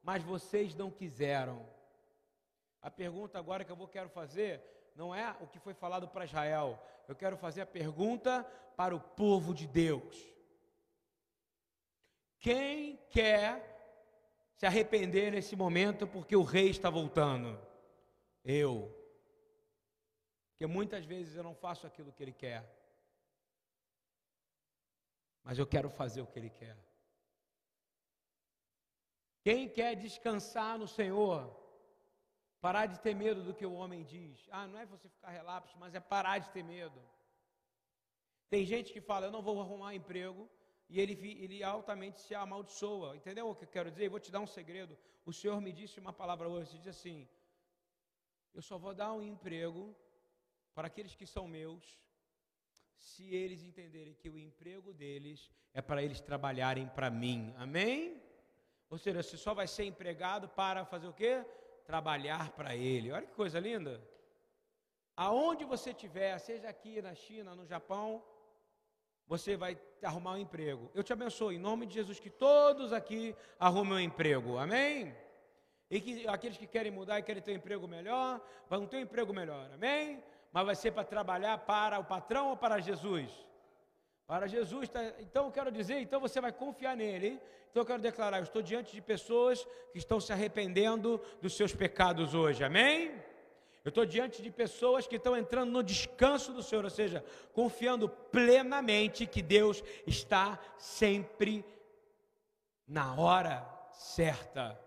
[0.03, 1.65] mas vocês não quiseram.
[2.81, 4.61] A pergunta agora que eu vou quero fazer
[4.97, 8.43] não é o que foi falado para Israel, eu quero fazer a pergunta
[8.75, 10.32] para o povo de Deus.
[12.43, 13.47] Quem quer
[14.57, 17.57] se arrepender nesse momento porque o rei está voltando?
[18.43, 18.93] Eu.
[20.49, 22.61] Porque muitas vezes eu não faço aquilo que Ele quer.
[25.41, 26.77] Mas eu quero fazer o que Ele quer.
[29.41, 31.39] Quem quer descansar no Senhor,
[32.59, 34.49] parar de ter medo do que o homem diz.
[34.51, 37.01] Ah, não é você ficar relapso, mas é parar de ter medo.
[38.49, 40.49] Tem gente que fala, eu não vou arrumar emprego,
[40.93, 43.15] e ele, ele altamente se amaldiçoa.
[43.19, 44.05] Entendeu o que eu quero dizer?
[44.05, 44.95] Eu vou te dar um segredo.
[45.25, 47.27] O Senhor me disse uma palavra hoje, diz assim:
[48.53, 49.81] Eu só vou dar um emprego
[50.75, 51.83] para aqueles que são meus,
[52.95, 57.39] se eles entenderem que o emprego deles é para eles trabalharem para mim.
[57.57, 58.21] Amém?
[58.87, 61.43] Ou seja, você só vai ser empregado para fazer o quê?
[61.87, 63.11] Trabalhar para Ele.
[63.11, 63.99] Olha que coisa linda.
[65.15, 68.23] Aonde você estiver, seja aqui na China, no Japão,
[69.27, 70.91] você vai arrumar um emprego.
[70.93, 74.57] Eu te abençoo, em nome de Jesus, que todos aqui arrumem um emprego.
[74.57, 75.15] Amém?
[75.89, 79.01] E que aqueles que querem mudar e querem ter um emprego melhor, vão ter um
[79.01, 79.69] emprego melhor.
[79.73, 80.23] Amém?
[80.51, 83.31] Mas vai ser para trabalhar para o patrão ou para Jesus?
[84.25, 87.39] Para Jesus, tá, então eu quero dizer, então você vai confiar nele.
[87.69, 91.73] Então eu quero declarar, eu estou diante de pessoas que estão se arrependendo dos seus
[91.73, 92.63] pecados hoje.
[92.63, 93.11] Amém?
[93.83, 98.07] Eu estou diante de pessoas que estão entrando no descanso do Senhor, ou seja, confiando
[98.07, 101.65] plenamente que Deus está sempre
[102.87, 104.79] na hora certa.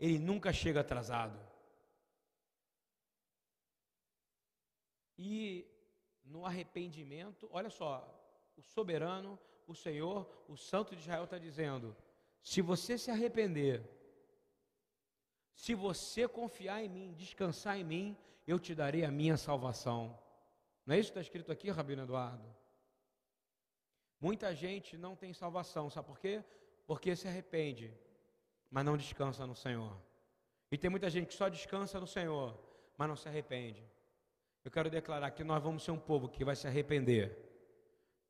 [0.00, 1.38] Ele nunca chega atrasado.
[5.16, 5.64] E
[6.24, 7.92] no arrependimento, olha só,
[8.56, 11.96] o soberano, o Senhor, o Santo de Israel está dizendo:
[12.42, 13.88] se você se arrepender,
[15.54, 20.18] se você confiar em mim, descansar em mim, eu te darei a minha salvação.
[20.86, 22.44] Não é isso que está escrito aqui, Rabino Eduardo?
[24.20, 26.44] Muita gente não tem salvação, sabe por quê?
[26.86, 27.92] Porque se arrepende,
[28.70, 29.96] mas não descansa no Senhor.
[30.70, 32.58] E tem muita gente que só descansa no Senhor,
[32.96, 33.82] mas não se arrepende.
[34.64, 37.50] Eu quero declarar que nós vamos ser um povo que vai se arrepender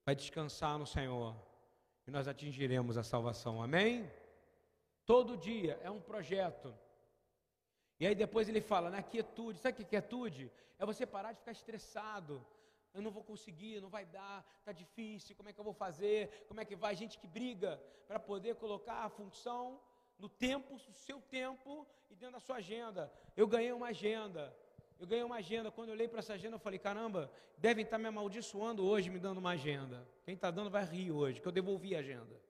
[0.05, 1.37] vai descansar no Senhor
[2.05, 3.63] e nós atingiremos a salvação.
[3.63, 4.11] Amém?
[5.05, 6.75] Todo dia é um projeto.
[8.01, 9.59] E aí depois ele fala, na quietude.
[9.59, 10.51] Sabe o que é quietude?
[10.79, 12.45] É você parar de ficar estressado.
[12.95, 16.47] Eu não vou conseguir, não vai dar, está difícil, como é que eu vou fazer?
[16.49, 16.97] Como é que vai?
[16.97, 19.79] Gente que briga para poder colocar a função
[20.19, 23.13] no tempo, no seu tempo e dentro da sua agenda.
[23.37, 24.55] Eu ganhei uma agenda.
[24.99, 25.71] Eu ganhei uma agenda.
[25.71, 29.09] Quando eu olhei para essa agenda, eu falei: caramba, devem estar tá me amaldiçoando hoje,
[29.09, 30.07] me dando uma agenda.
[30.25, 32.41] Quem está dando vai rir hoje, que eu devolvi a agenda.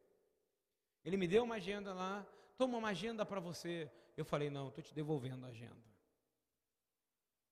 [1.04, 3.90] Ele me deu uma agenda lá, toma uma agenda para você.
[4.20, 5.90] Eu falei: não, estou te devolvendo a agenda.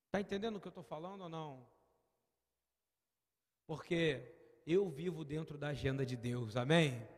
[0.07, 1.67] Está entendendo o que eu estou falando ou não?
[3.67, 7.09] Porque eu vivo dentro da agenda de Deus, amém?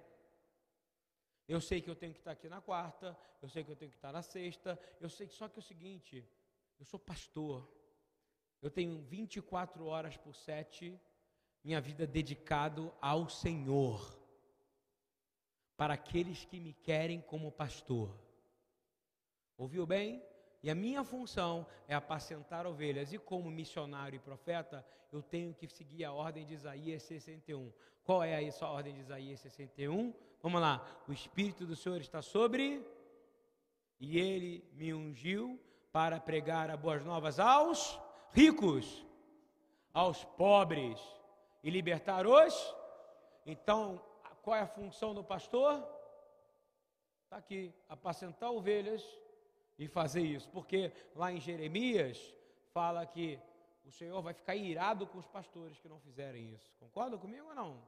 [1.48, 3.90] Eu sei que eu tenho que estar aqui na quarta, eu sei que eu tenho
[3.90, 6.24] que estar na sexta, eu sei que só que é o seguinte,
[6.78, 7.68] eu sou pastor.
[8.62, 10.96] Eu tenho 24 horas por sete,
[11.64, 14.16] minha vida dedicado ao Senhor.
[15.76, 18.29] Para aqueles que me querem como pastor.
[19.60, 20.24] Ouviu bem?
[20.62, 23.12] E a minha função é apacentar ovelhas.
[23.12, 27.70] E como missionário e profeta, eu tenho que seguir a ordem de Isaías 61.
[28.02, 30.14] Qual é essa ordem de Isaías 61?
[30.42, 30.82] Vamos lá.
[31.06, 32.82] O Espírito do Senhor está sobre,
[34.00, 35.60] e ele me ungiu
[35.92, 38.00] para pregar a boas novas aos
[38.32, 39.04] ricos,
[39.92, 40.98] aos pobres
[41.62, 42.74] e libertar os.
[43.44, 44.02] Então,
[44.40, 45.86] qual é a função do pastor?
[47.24, 49.04] Está aqui, apacentar ovelhas
[49.80, 52.18] e fazer isso, porque lá em Jeremias
[52.70, 53.40] fala que
[53.82, 56.70] o Senhor vai ficar irado com os pastores que não fizerem isso.
[56.78, 57.82] Concorda comigo ou não?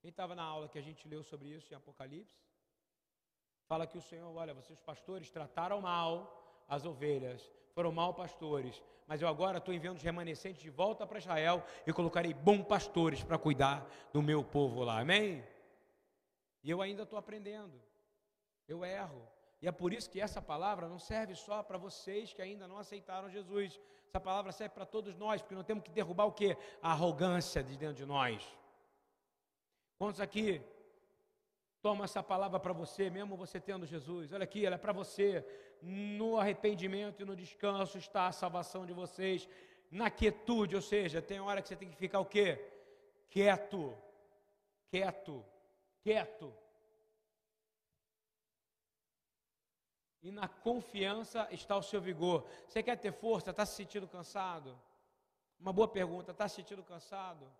[0.00, 2.42] Quem estava na aula que a gente leu sobre isso em Apocalipse?
[3.68, 9.20] Fala que o Senhor, olha, vocês pastores trataram mal as ovelhas, foram mal pastores, mas
[9.20, 13.36] eu agora estou enviando os remanescentes de volta para Israel e colocarei bons pastores para
[13.36, 15.44] cuidar do meu povo lá, amém?
[16.64, 17.78] E eu ainda estou aprendendo,
[18.66, 19.28] eu erro,
[19.62, 22.76] e é por isso que essa palavra não serve só para vocês que ainda não
[22.76, 26.56] aceitaram Jesus, essa palavra serve para todos nós, porque nós temos que derrubar o que?
[26.82, 28.46] A arrogância de dentro de nós.
[29.96, 30.60] Quantos aqui
[31.82, 34.32] Toma essa palavra para você, mesmo você tendo Jesus.
[34.32, 35.44] Olha aqui, ela é para você.
[35.82, 39.48] No arrependimento e no descanso está a salvação de vocês.
[39.90, 42.64] Na quietude, ou seja, tem hora que você tem que ficar o quê?
[43.28, 43.98] Quieto.
[44.88, 45.44] Quieto.
[46.04, 46.54] Quieto.
[50.22, 52.46] E na confiança está o seu vigor.
[52.68, 53.50] Você quer ter força?
[53.50, 54.80] Está se sentindo cansado?
[55.58, 56.30] Uma boa pergunta.
[56.30, 57.50] Está se sentindo cansado?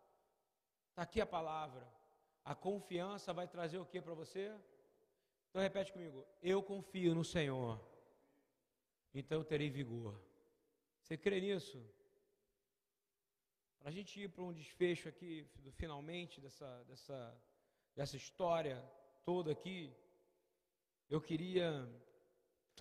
[0.91, 1.87] Está aqui a palavra.
[2.45, 4.55] A confiança vai trazer o que para você?
[5.51, 6.25] Então repete comigo.
[6.41, 7.81] Eu confio no Senhor.
[9.13, 10.19] Então eu terei vigor.
[11.01, 11.85] Você crê nisso?
[13.83, 17.37] para a gente ir para um desfecho aqui, finalmente, dessa, dessa,
[17.97, 18.81] dessa história
[19.25, 19.93] toda aqui,
[21.11, 21.67] eu queria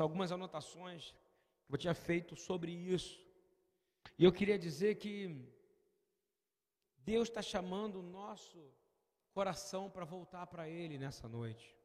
[0.04, 1.14] algumas anotações
[1.66, 3.20] que eu tinha feito sobre isso.
[4.18, 5.14] E eu queria dizer que
[6.98, 8.60] Deus está chamando o nosso
[9.34, 11.76] coração para voltar para Ele nessa noite.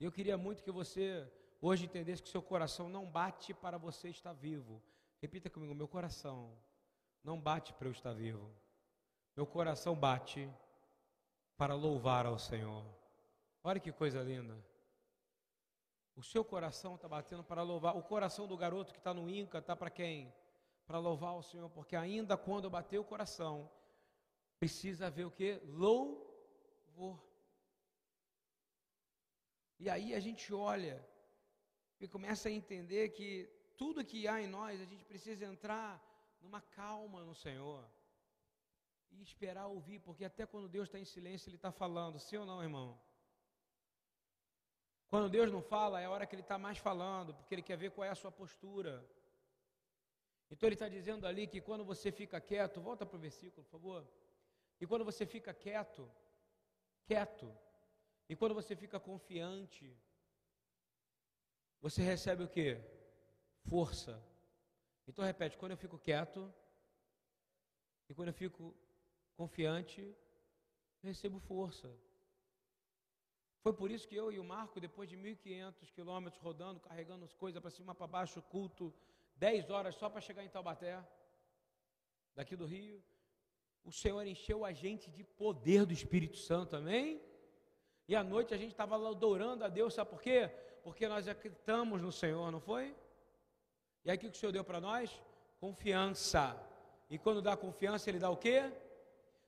[0.00, 1.30] Eu queria muito que você
[1.60, 4.82] hoje entendesse que seu coração não bate para você estar vivo.
[5.20, 6.56] Repita comigo: meu coração
[7.22, 8.50] não bate para eu estar vivo.
[9.36, 10.50] Meu coração bate
[11.56, 12.84] para louvar ao Senhor.
[13.62, 14.56] Olha que coisa linda.
[16.16, 17.96] O seu coração está batendo para louvar.
[17.96, 20.32] O coração do garoto que está no Inca está para quem?
[20.86, 23.70] Para louvar o Senhor, porque ainda quando bater o coração,
[24.58, 25.60] precisa haver o que?
[25.64, 27.22] Louvor.
[29.78, 31.04] E aí a gente olha
[32.00, 36.00] e começa a entender que tudo que há em nós, a gente precisa entrar
[36.40, 37.84] numa calma no Senhor
[39.10, 42.46] e esperar ouvir, porque até quando Deus está em silêncio, Ele está falando, sim ou
[42.46, 43.00] não, irmão?
[45.14, 47.76] Quando Deus não fala, é a hora que Ele está mais falando, porque Ele quer
[47.76, 49.08] ver qual é a sua postura.
[50.50, 53.70] Então Ele está dizendo ali que quando você fica quieto, volta para o versículo, por
[53.70, 54.08] favor.
[54.80, 56.10] E quando você fica quieto,
[57.06, 57.48] quieto,
[58.28, 59.96] e quando você fica confiante,
[61.80, 62.76] você recebe o que?
[63.70, 64.20] Força.
[65.06, 66.52] Então repete, quando eu fico quieto,
[68.08, 68.74] e quando eu fico
[69.36, 71.88] confiante, eu recebo força.
[73.64, 77.32] Foi por isso que eu e o Marco, depois de 1.500 quilômetros rodando, carregando as
[77.32, 78.92] coisas para cima para baixo, culto,
[79.36, 81.02] 10 horas só para chegar em Taubaté,
[82.36, 83.02] daqui do Rio,
[83.82, 87.22] o Senhor encheu a gente de poder do Espírito Santo, amém?
[88.06, 90.50] E à noite a gente estava adorando a Deus, sabe por quê?
[90.82, 92.94] Porque nós acreditamos no Senhor, não foi?
[94.04, 95.22] E aí o que o Senhor deu para nós?
[95.58, 96.54] Confiança.
[97.08, 98.70] E quando dá confiança, ele dá o quê?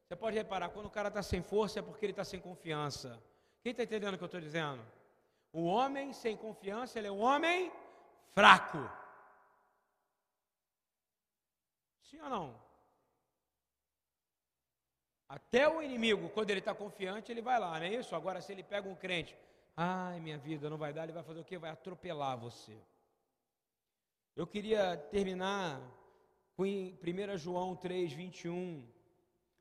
[0.07, 3.23] Você pode reparar, quando o cara está sem força é porque ele está sem confiança.
[3.67, 4.81] Quem está entendendo o que eu estou dizendo?
[5.53, 7.73] O homem sem confiança, ele é um homem
[8.33, 8.79] fraco.
[12.01, 12.63] Sim ou não?
[15.29, 18.15] Até o inimigo, quando ele está confiante, ele vai lá, não é isso?
[18.15, 19.37] Agora, se ele pega um crente,
[19.77, 21.59] ai minha vida, não vai dar, ele vai fazer o quê?
[21.59, 22.81] Vai atropelar você.
[24.37, 25.81] Eu queria terminar
[26.57, 28.89] com 1 João 3, 21,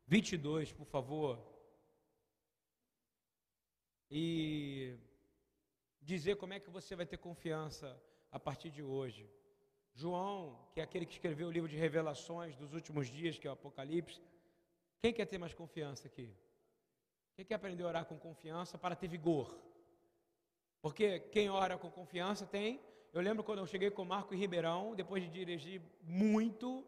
[0.05, 1.54] 22, por favor
[4.17, 4.95] e
[6.01, 8.01] dizer como é que você vai ter confiança
[8.31, 9.29] a partir de hoje.
[9.93, 13.49] João, que é aquele que escreveu o livro de revelações dos últimos dias, que é
[13.49, 14.21] o Apocalipse,
[15.01, 16.33] quem quer ter mais confiança aqui?
[17.35, 19.53] Quem quer aprender a orar com confiança para ter vigor?
[20.81, 22.79] Porque quem ora com confiança tem.
[23.11, 26.87] Eu lembro quando eu cheguei com o Marco em Ribeirão, depois de dirigir muito,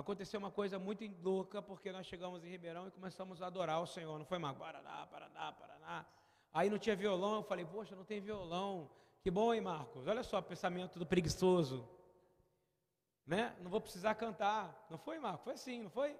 [0.00, 3.86] aconteceu uma coisa muito louca, porque nós chegamos em Ribeirão e começamos a adorar o
[3.86, 4.18] Senhor.
[4.18, 6.06] Não foi mais Paraná, Paraná, Paraná.
[6.52, 8.90] Aí não tinha violão, eu falei, poxa, não tem violão.
[9.22, 10.06] Que bom, hein, Marcos?
[10.06, 11.88] Olha só o pensamento do preguiçoso.
[13.26, 13.54] Né?
[13.60, 14.86] Não vou precisar cantar.
[14.90, 15.44] Não foi, Marcos?
[15.44, 16.18] Foi assim, não foi?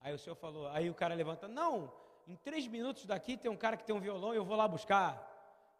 [0.00, 1.90] Aí o senhor falou, aí o cara levanta, não,
[2.28, 4.68] em três minutos daqui tem um cara que tem um violão e eu vou lá
[4.68, 5.30] buscar.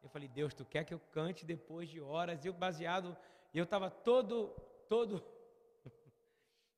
[0.03, 2.43] Eu falei, Deus, tu quer que eu cante depois de horas?
[2.45, 3.15] E eu baseado,
[3.53, 4.49] e eu estava todo,
[4.89, 5.23] todo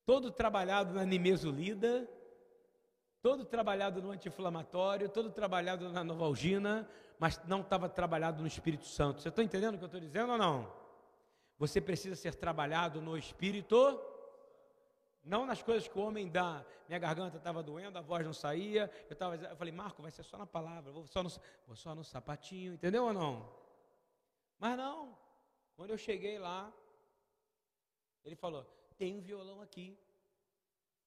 [0.06, 2.08] todo trabalhado na nimesulida,
[3.20, 6.88] todo trabalhado no anti-inflamatório, todo trabalhado na novalgina,
[7.18, 9.20] mas não estava trabalhado no Espírito Santo.
[9.20, 10.72] Você está entendendo o que eu estou dizendo ou não?
[11.58, 14.00] Você precisa ser trabalhado no Espírito,
[15.24, 16.64] não nas coisas que o homem dá.
[16.86, 18.88] Minha garganta estava doendo, a voz não saía.
[19.10, 21.30] Eu, tava, eu falei, Marco, vai ser só na palavra, vou só no,
[21.66, 23.52] vou só no sapatinho, entendeu ou não?
[24.56, 25.18] Mas não.
[25.74, 26.72] Quando eu cheguei lá,
[28.24, 28.64] ele falou:
[28.96, 29.98] tem um violão aqui.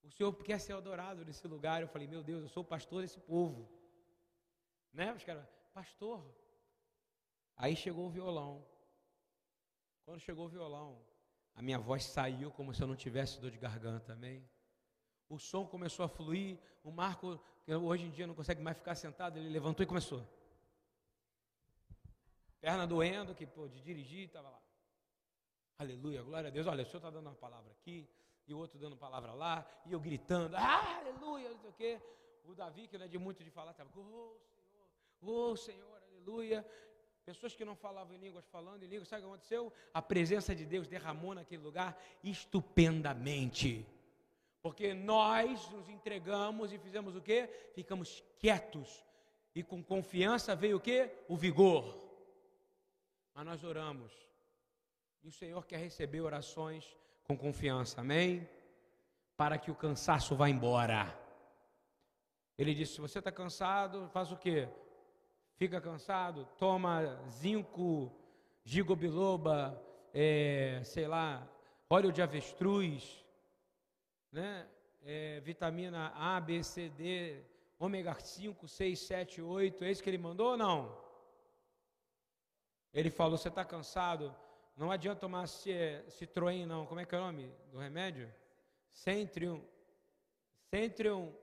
[0.02, 1.82] O Senhor quer ser adorado nesse lugar.
[1.82, 3.68] Eu falei, meu Deus, eu sou pastor desse povo.
[4.92, 5.12] Né?
[5.12, 6.24] Os caras, pastor.
[7.56, 8.64] Aí chegou o violão.
[10.04, 11.04] Quando chegou o violão,
[11.54, 14.48] a minha voz saiu como se eu não tivesse dor de garganta, amém?
[15.28, 16.58] O som começou a fluir.
[16.82, 20.26] O Marco, que hoje em dia não consegue mais ficar sentado, ele levantou e começou.
[22.60, 24.62] Perna doendo, que pô, de dirigir, estava lá.
[25.80, 26.66] Aleluia, glória a Deus.
[26.66, 28.06] Olha, o senhor está dando uma palavra aqui,
[28.46, 31.98] e o outro dando palavra lá, e eu gritando, ah, aleluia, não sei o quê.
[32.44, 36.66] O Davi, que não é de muito de falar, estava, oh Senhor, oh Senhor, aleluia.
[37.24, 39.72] Pessoas que não falavam em línguas, falando em línguas, sabe o que aconteceu?
[39.94, 43.86] A presença de Deus derramou naquele lugar estupendamente.
[44.60, 47.48] Porque nós nos entregamos e fizemos o quê?
[47.72, 49.02] Ficamos quietos.
[49.54, 51.10] E com confiança veio o quê?
[51.26, 51.96] O vigor.
[53.34, 54.29] Mas nós oramos
[55.22, 56.84] e o Senhor quer receber orações
[57.24, 58.48] com confiança, amém?
[59.40, 61.18] para que o cansaço vá embora.
[62.58, 64.68] Ele disse: se você está cansado, faz o quê?
[65.56, 68.12] Fica cansado, toma zinco,
[68.62, 71.48] gigobiloba, é, sei lá,
[71.88, 73.24] óleo de avestruz,
[74.30, 74.68] né?
[75.02, 77.42] É, vitamina A, B, C, D,
[77.78, 80.94] ômega 5, 6, 7, 8, é isso que ele mandou ou não?
[82.92, 84.36] Ele falou: você está cansado?
[84.80, 86.86] Não adianta tomar Citroën, não.
[86.86, 88.32] Como é que é o nome do remédio?
[88.90, 89.62] Centrium.
[90.70, 91.36] Centrium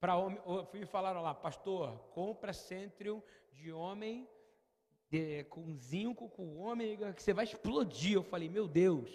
[0.00, 0.40] para homem.
[0.72, 4.28] Fui falar lá, pastor, compra Centrium de homem
[5.08, 8.14] de, com zinco, com ômega, que você vai explodir.
[8.14, 9.12] Eu falei, meu Deus.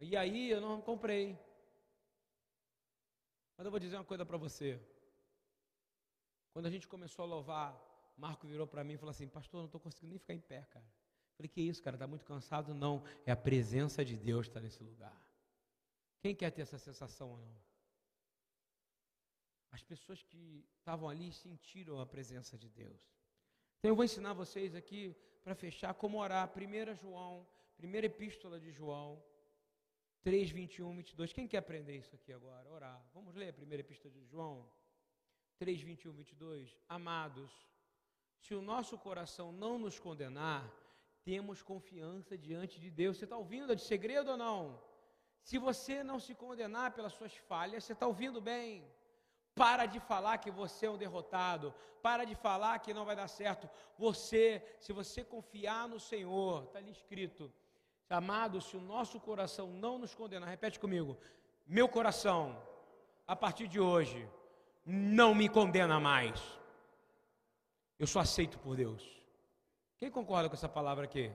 [0.00, 1.38] E aí eu não comprei.
[3.58, 4.80] Mas eu vou dizer uma coisa para você.
[6.54, 7.78] Quando a gente começou a louvar,
[8.16, 10.66] Marco virou para mim e falou assim: Pastor, não estou conseguindo nem ficar em pé,
[10.70, 10.99] cara.
[11.40, 11.96] Falei: Que isso, cara?
[11.96, 12.74] Está muito cansado?
[12.74, 13.02] Não.
[13.24, 15.18] É a presença de Deus está nesse lugar.
[16.20, 17.56] Quem quer ter essa sensação ou não?
[19.70, 23.00] As pessoas que estavam ali sentiram a presença de Deus.
[23.78, 26.52] Então eu vou ensinar vocês aqui para fechar como orar.
[26.54, 29.22] 1 João, primeira epístola de João,
[30.22, 31.32] 3, 21, 22.
[31.32, 32.68] Quem quer aprender isso aqui agora?
[32.68, 33.02] Orar.
[33.14, 34.70] Vamos ler a primeira epístola de João.
[35.58, 36.76] 3, 21, 22.
[36.86, 37.50] Amados,
[38.42, 40.70] se o nosso coração não nos condenar,
[41.30, 43.16] temos confiança diante de Deus.
[43.16, 43.72] Você está ouvindo?
[43.72, 44.60] É de segredo ou não?
[45.48, 48.70] Se você não se condenar pelas suas falhas, você está ouvindo bem.
[49.54, 51.72] Para de falar que você é um derrotado.
[52.02, 53.70] Para de falar que não vai dar certo.
[53.96, 54.44] Você,
[54.80, 57.52] se você confiar no Senhor, está ali escrito.
[58.08, 61.16] Amado, se o nosso coração não nos condenar, repete comigo.
[61.64, 62.60] Meu coração,
[63.24, 64.28] a partir de hoje,
[64.84, 66.42] não me condena mais.
[68.00, 69.19] Eu sou aceito por Deus.
[70.00, 71.30] Quem concorda com essa palavra aqui?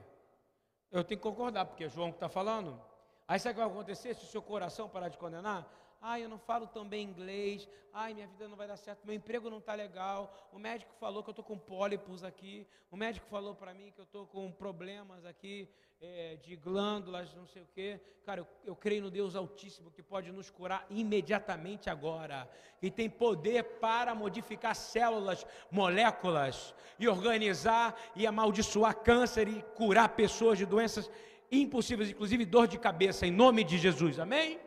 [0.90, 2.82] Eu tenho que concordar, porque é João que está falando.
[3.28, 5.64] Aí sabe o que vai acontecer se o seu coração parar de condenar?
[6.00, 7.68] Ai, eu não falo tão bem inglês.
[7.92, 9.04] Ai, minha vida não vai dar certo.
[9.04, 10.50] Meu emprego não está legal.
[10.52, 12.66] O médico falou que eu estou com pólipos aqui.
[12.90, 15.68] O médico falou para mim que eu estou com problemas aqui
[16.00, 18.00] é, de glândulas, não sei o quê.
[18.24, 22.48] Cara, eu, eu creio no Deus Altíssimo que pode nos curar imediatamente agora.
[22.82, 30.58] E tem poder para modificar células, moléculas e organizar e amaldiçoar câncer e curar pessoas
[30.58, 31.10] de doenças
[31.50, 34.18] impossíveis, inclusive dor de cabeça, em nome de Jesus.
[34.18, 34.65] Amém?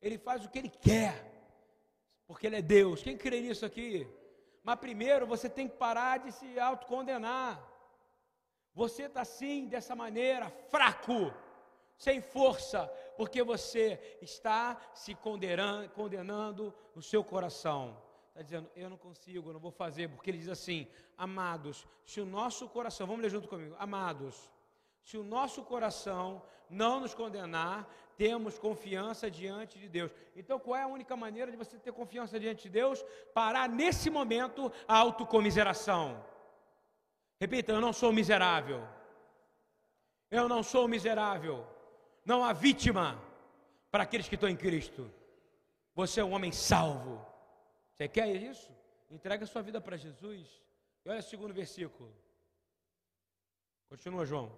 [0.00, 1.14] Ele faz o que ele quer,
[2.26, 3.02] porque ele é Deus.
[3.02, 4.06] Quem crê nisso aqui?
[4.62, 7.62] Mas primeiro você tem que parar de se autocondenar.
[8.74, 11.32] Você está assim, dessa maneira, fraco,
[11.96, 12.86] sem força,
[13.16, 18.00] porque você está se condenando, condenando no seu coração.
[18.28, 20.86] Está dizendo, eu não consigo, eu não vou fazer, porque ele diz assim:
[21.16, 24.48] amados, se o nosso coração, vamos ler junto comigo, amados,
[25.02, 26.40] se o nosso coração
[26.70, 27.88] não nos condenar,
[28.18, 30.12] temos confiança diante de Deus.
[30.34, 33.04] Então, qual é a única maneira de você ter confiança diante de Deus?
[33.32, 36.22] Parar nesse momento a autocomiseração.
[37.40, 38.82] Repita, eu não sou miserável.
[40.28, 41.64] Eu não sou miserável.
[42.24, 43.22] Não há vítima
[43.88, 45.08] para aqueles que estão em Cristo.
[45.94, 47.24] Você é um homem salvo.
[47.92, 48.70] Você quer isso?
[49.08, 50.44] Entrega a sua vida para Jesus.
[51.04, 52.12] E olha o segundo versículo.
[53.88, 54.52] Continua, João.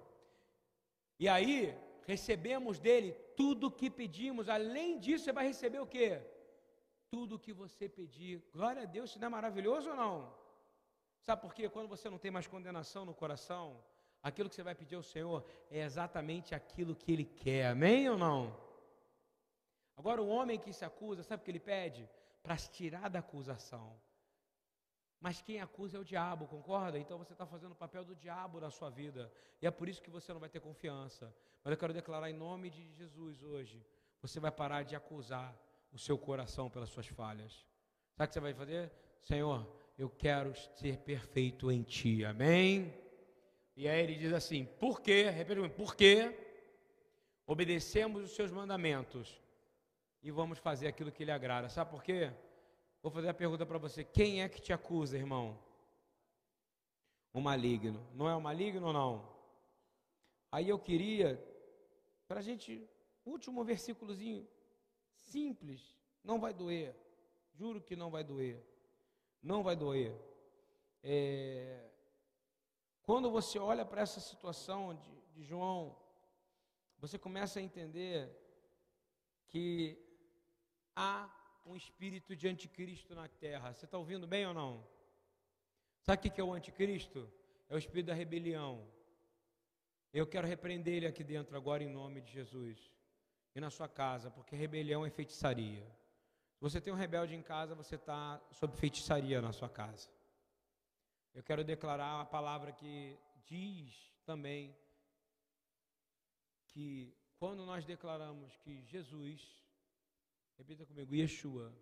[1.19, 4.49] E aí, recebemos dele tudo o que pedimos.
[4.49, 6.21] Além disso, você vai receber o quê?
[7.11, 8.43] Tudo o que você pedir.
[8.53, 10.33] Glória a Deus, isso não é maravilhoso ou não?
[11.23, 11.69] Sabe por quê?
[11.69, 13.83] Quando você não tem mais condenação no coração,
[14.23, 17.67] aquilo que você vai pedir ao Senhor é exatamente aquilo que Ele quer.
[17.67, 18.71] Amém ou não?
[20.01, 22.09] Agora, o homem que se acusa, sabe o que ele pede?
[22.43, 23.95] Para se tirar da acusação.
[25.21, 26.99] Mas quem acusa é o diabo, concorda?
[26.99, 29.31] Então você está fazendo o papel do diabo na sua vida.
[29.61, 31.35] E é por isso que você não vai ter confiança.
[31.63, 33.85] Mas eu quero declarar em nome de Jesus hoje:
[34.23, 35.55] você vai parar de acusar
[35.93, 37.67] o seu coração pelas suas falhas.
[38.17, 38.91] Sabe o que você vai fazer?
[39.21, 42.25] Senhor, eu quero ser perfeito em Ti.
[42.25, 42.95] Amém?
[43.77, 45.29] E aí ele diz assim: por quê?
[45.29, 46.35] Repete por quê?
[47.47, 49.39] Obedecemos os seus mandamentos
[50.23, 51.69] e vamos fazer aquilo que lhe agrada.
[51.69, 52.33] Sabe por quê?
[53.03, 55.59] Vou fazer a pergunta para você: quem é que te acusa, irmão?
[57.33, 58.07] O maligno.
[58.15, 59.29] Não é o maligno ou não?
[60.53, 61.43] Aí eu queria,
[62.27, 62.89] para a gente,
[63.25, 64.47] último versículozinho,
[65.15, 65.95] simples,
[66.25, 66.95] não vai doer,
[67.53, 68.61] juro que não vai doer,
[69.41, 70.13] não vai doer.
[71.03, 71.89] É,
[73.03, 75.97] quando você olha para essa situação de, de João,
[76.99, 78.29] você começa a entender
[79.47, 79.97] que
[80.95, 81.31] há
[81.71, 83.73] um espírito de anticristo na terra.
[83.73, 84.85] Você está ouvindo bem ou não?
[86.03, 87.33] Sabe o que é o anticristo?
[87.69, 88.85] É o espírito da rebelião.
[90.13, 92.91] Eu quero repreender ele aqui dentro agora em nome de Jesus.
[93.55, 95.85] e na sua casa, porque rebelião é feitiçaria.
[96.55, 100.09] Se você tem um rebelde em casa, você está sob feitiçaria na sua casa.
[101.35, 103.93] Eu quero declarar a palavra que diz
[104.25, 104.77] também
[106.69, 109.60] que quando nós declaramos que Jesus,
[110.61, 111.75] repita comigo, Yeshua,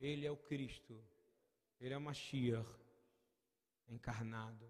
[0.00, 1.00] Ele é o Cristo,
[1.80, 2.68] Ele é o Mashiach,
[3.86, 4.68] encarnado,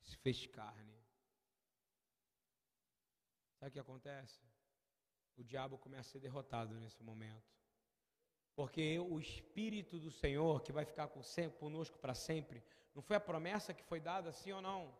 [0.00, 0.96] que se fez carne.
[3.58, 4.40] Sabe o que acontece?
[5.36, 7.52] O diabo começa a ser derrotado nesse momento.
[8.54, 11.08] Porque o Espírito do Senhor, que vai ficar
[11.58, 12.62] conosco para sempre,
[12.94, 14.96] não foi a promessa que foi dada, sim ou não?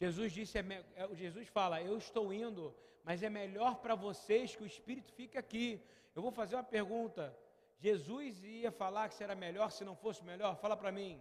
[0.00, 0.62] Jesus disse, é,
[0.96, 2.74] é Jesus fala, eu estou indo,
[3.04, 5.82] mas é melhor para vocês que o Espírito fique aqui.
[6.14, 7.36] Eu vou fazer uma pergunta.
[7.78, 10.56] Jesus ia falar que será melhor se não fosse melhor?
[10.56, 11.20] Fala para mim.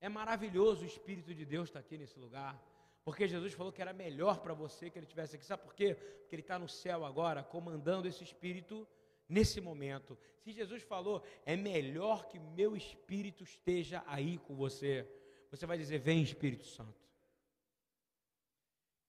[0.00, 2.60] É maravilhoso o Espírito de Deus estar aqui nesse lugar.
[3.04, 5.44] Porque Jesus falou que era melhor para você que ele estivesse aqui.
[5.44, 5.94] Sabe por quê?
[5.94, 8.86] Porque ele está no céu agora, comandando esse Espírito
[9.28, 10.18] nesse momento.
[10.40, 15.08] Se Jesus falou, é melhor que meu Espírito esteja aí com você.
[15.50, 17.03] Você vai dizer, vem Espírito Santo.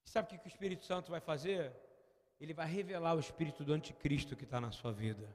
[0.06, 1.74] Sabe o que o Espírito Santo vai fazer?
[2.40, 5.28] Ele vai revelar o espírito do anticristo que está na sua vida.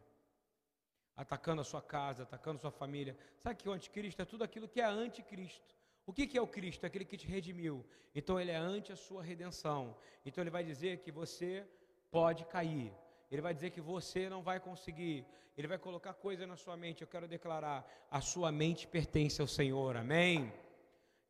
[1.17, 3.17] Atacando a sua casa, atacando a sua família.
[3.39, 5.75] Sabe que o anticristo é tudo aquilo que é anticristo.
[6.07, 6.85] O que, que é o Cristo?
[6.85, 7.85] É aquele que te redimiu.
[8.15, 9.97] Então ele é ante a sua redenção.
[10.25, 11.67] Então ele vai dizer que você
[12.11, 12.93] pode cair.
[13.31, 15.27] Ele vai dizer que você não vai conseguir.
[15.57, 17.03] Ele vai colocar coisa na sua mente.
[17.03, 19.97] Eu quero declarar: a sua mente pertence ao Senhor.
[19.97, 20.53] Amém?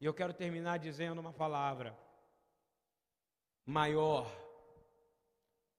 [0.00, 1.96] E eu quero terminar dizendo uma palavra
[3.70, 4.30] maior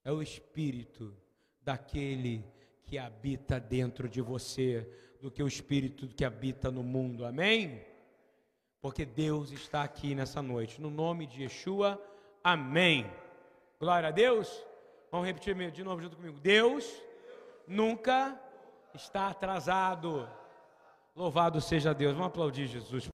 [0.04, 1.16] é o espírito
[1.62, 2.44] daquele
[2.84, 4.90] que habita dentro de você
[5.22, 7.26] do que o espírito que habita no mundo.
[7.26, 7.86] Amém?
[8.82, 10.82] Porque Deus está aqui nessa noite.
[10.82, 12.02] No nome de Yeshua.
[12.44, 13.06] Amém.
[13.80, 14.66] Glória a Deus.
[15.12, 16.40] Vamos repetir de novo junto comigo.
[16.40, 16.90] Deus
[17.68, 18.42] nunca
[18.96, 20.28] está atrasado.
[21.16, 22.14] Louvado seja Deus.
[22.14, 23.11] Vamos aplaudir Jesus.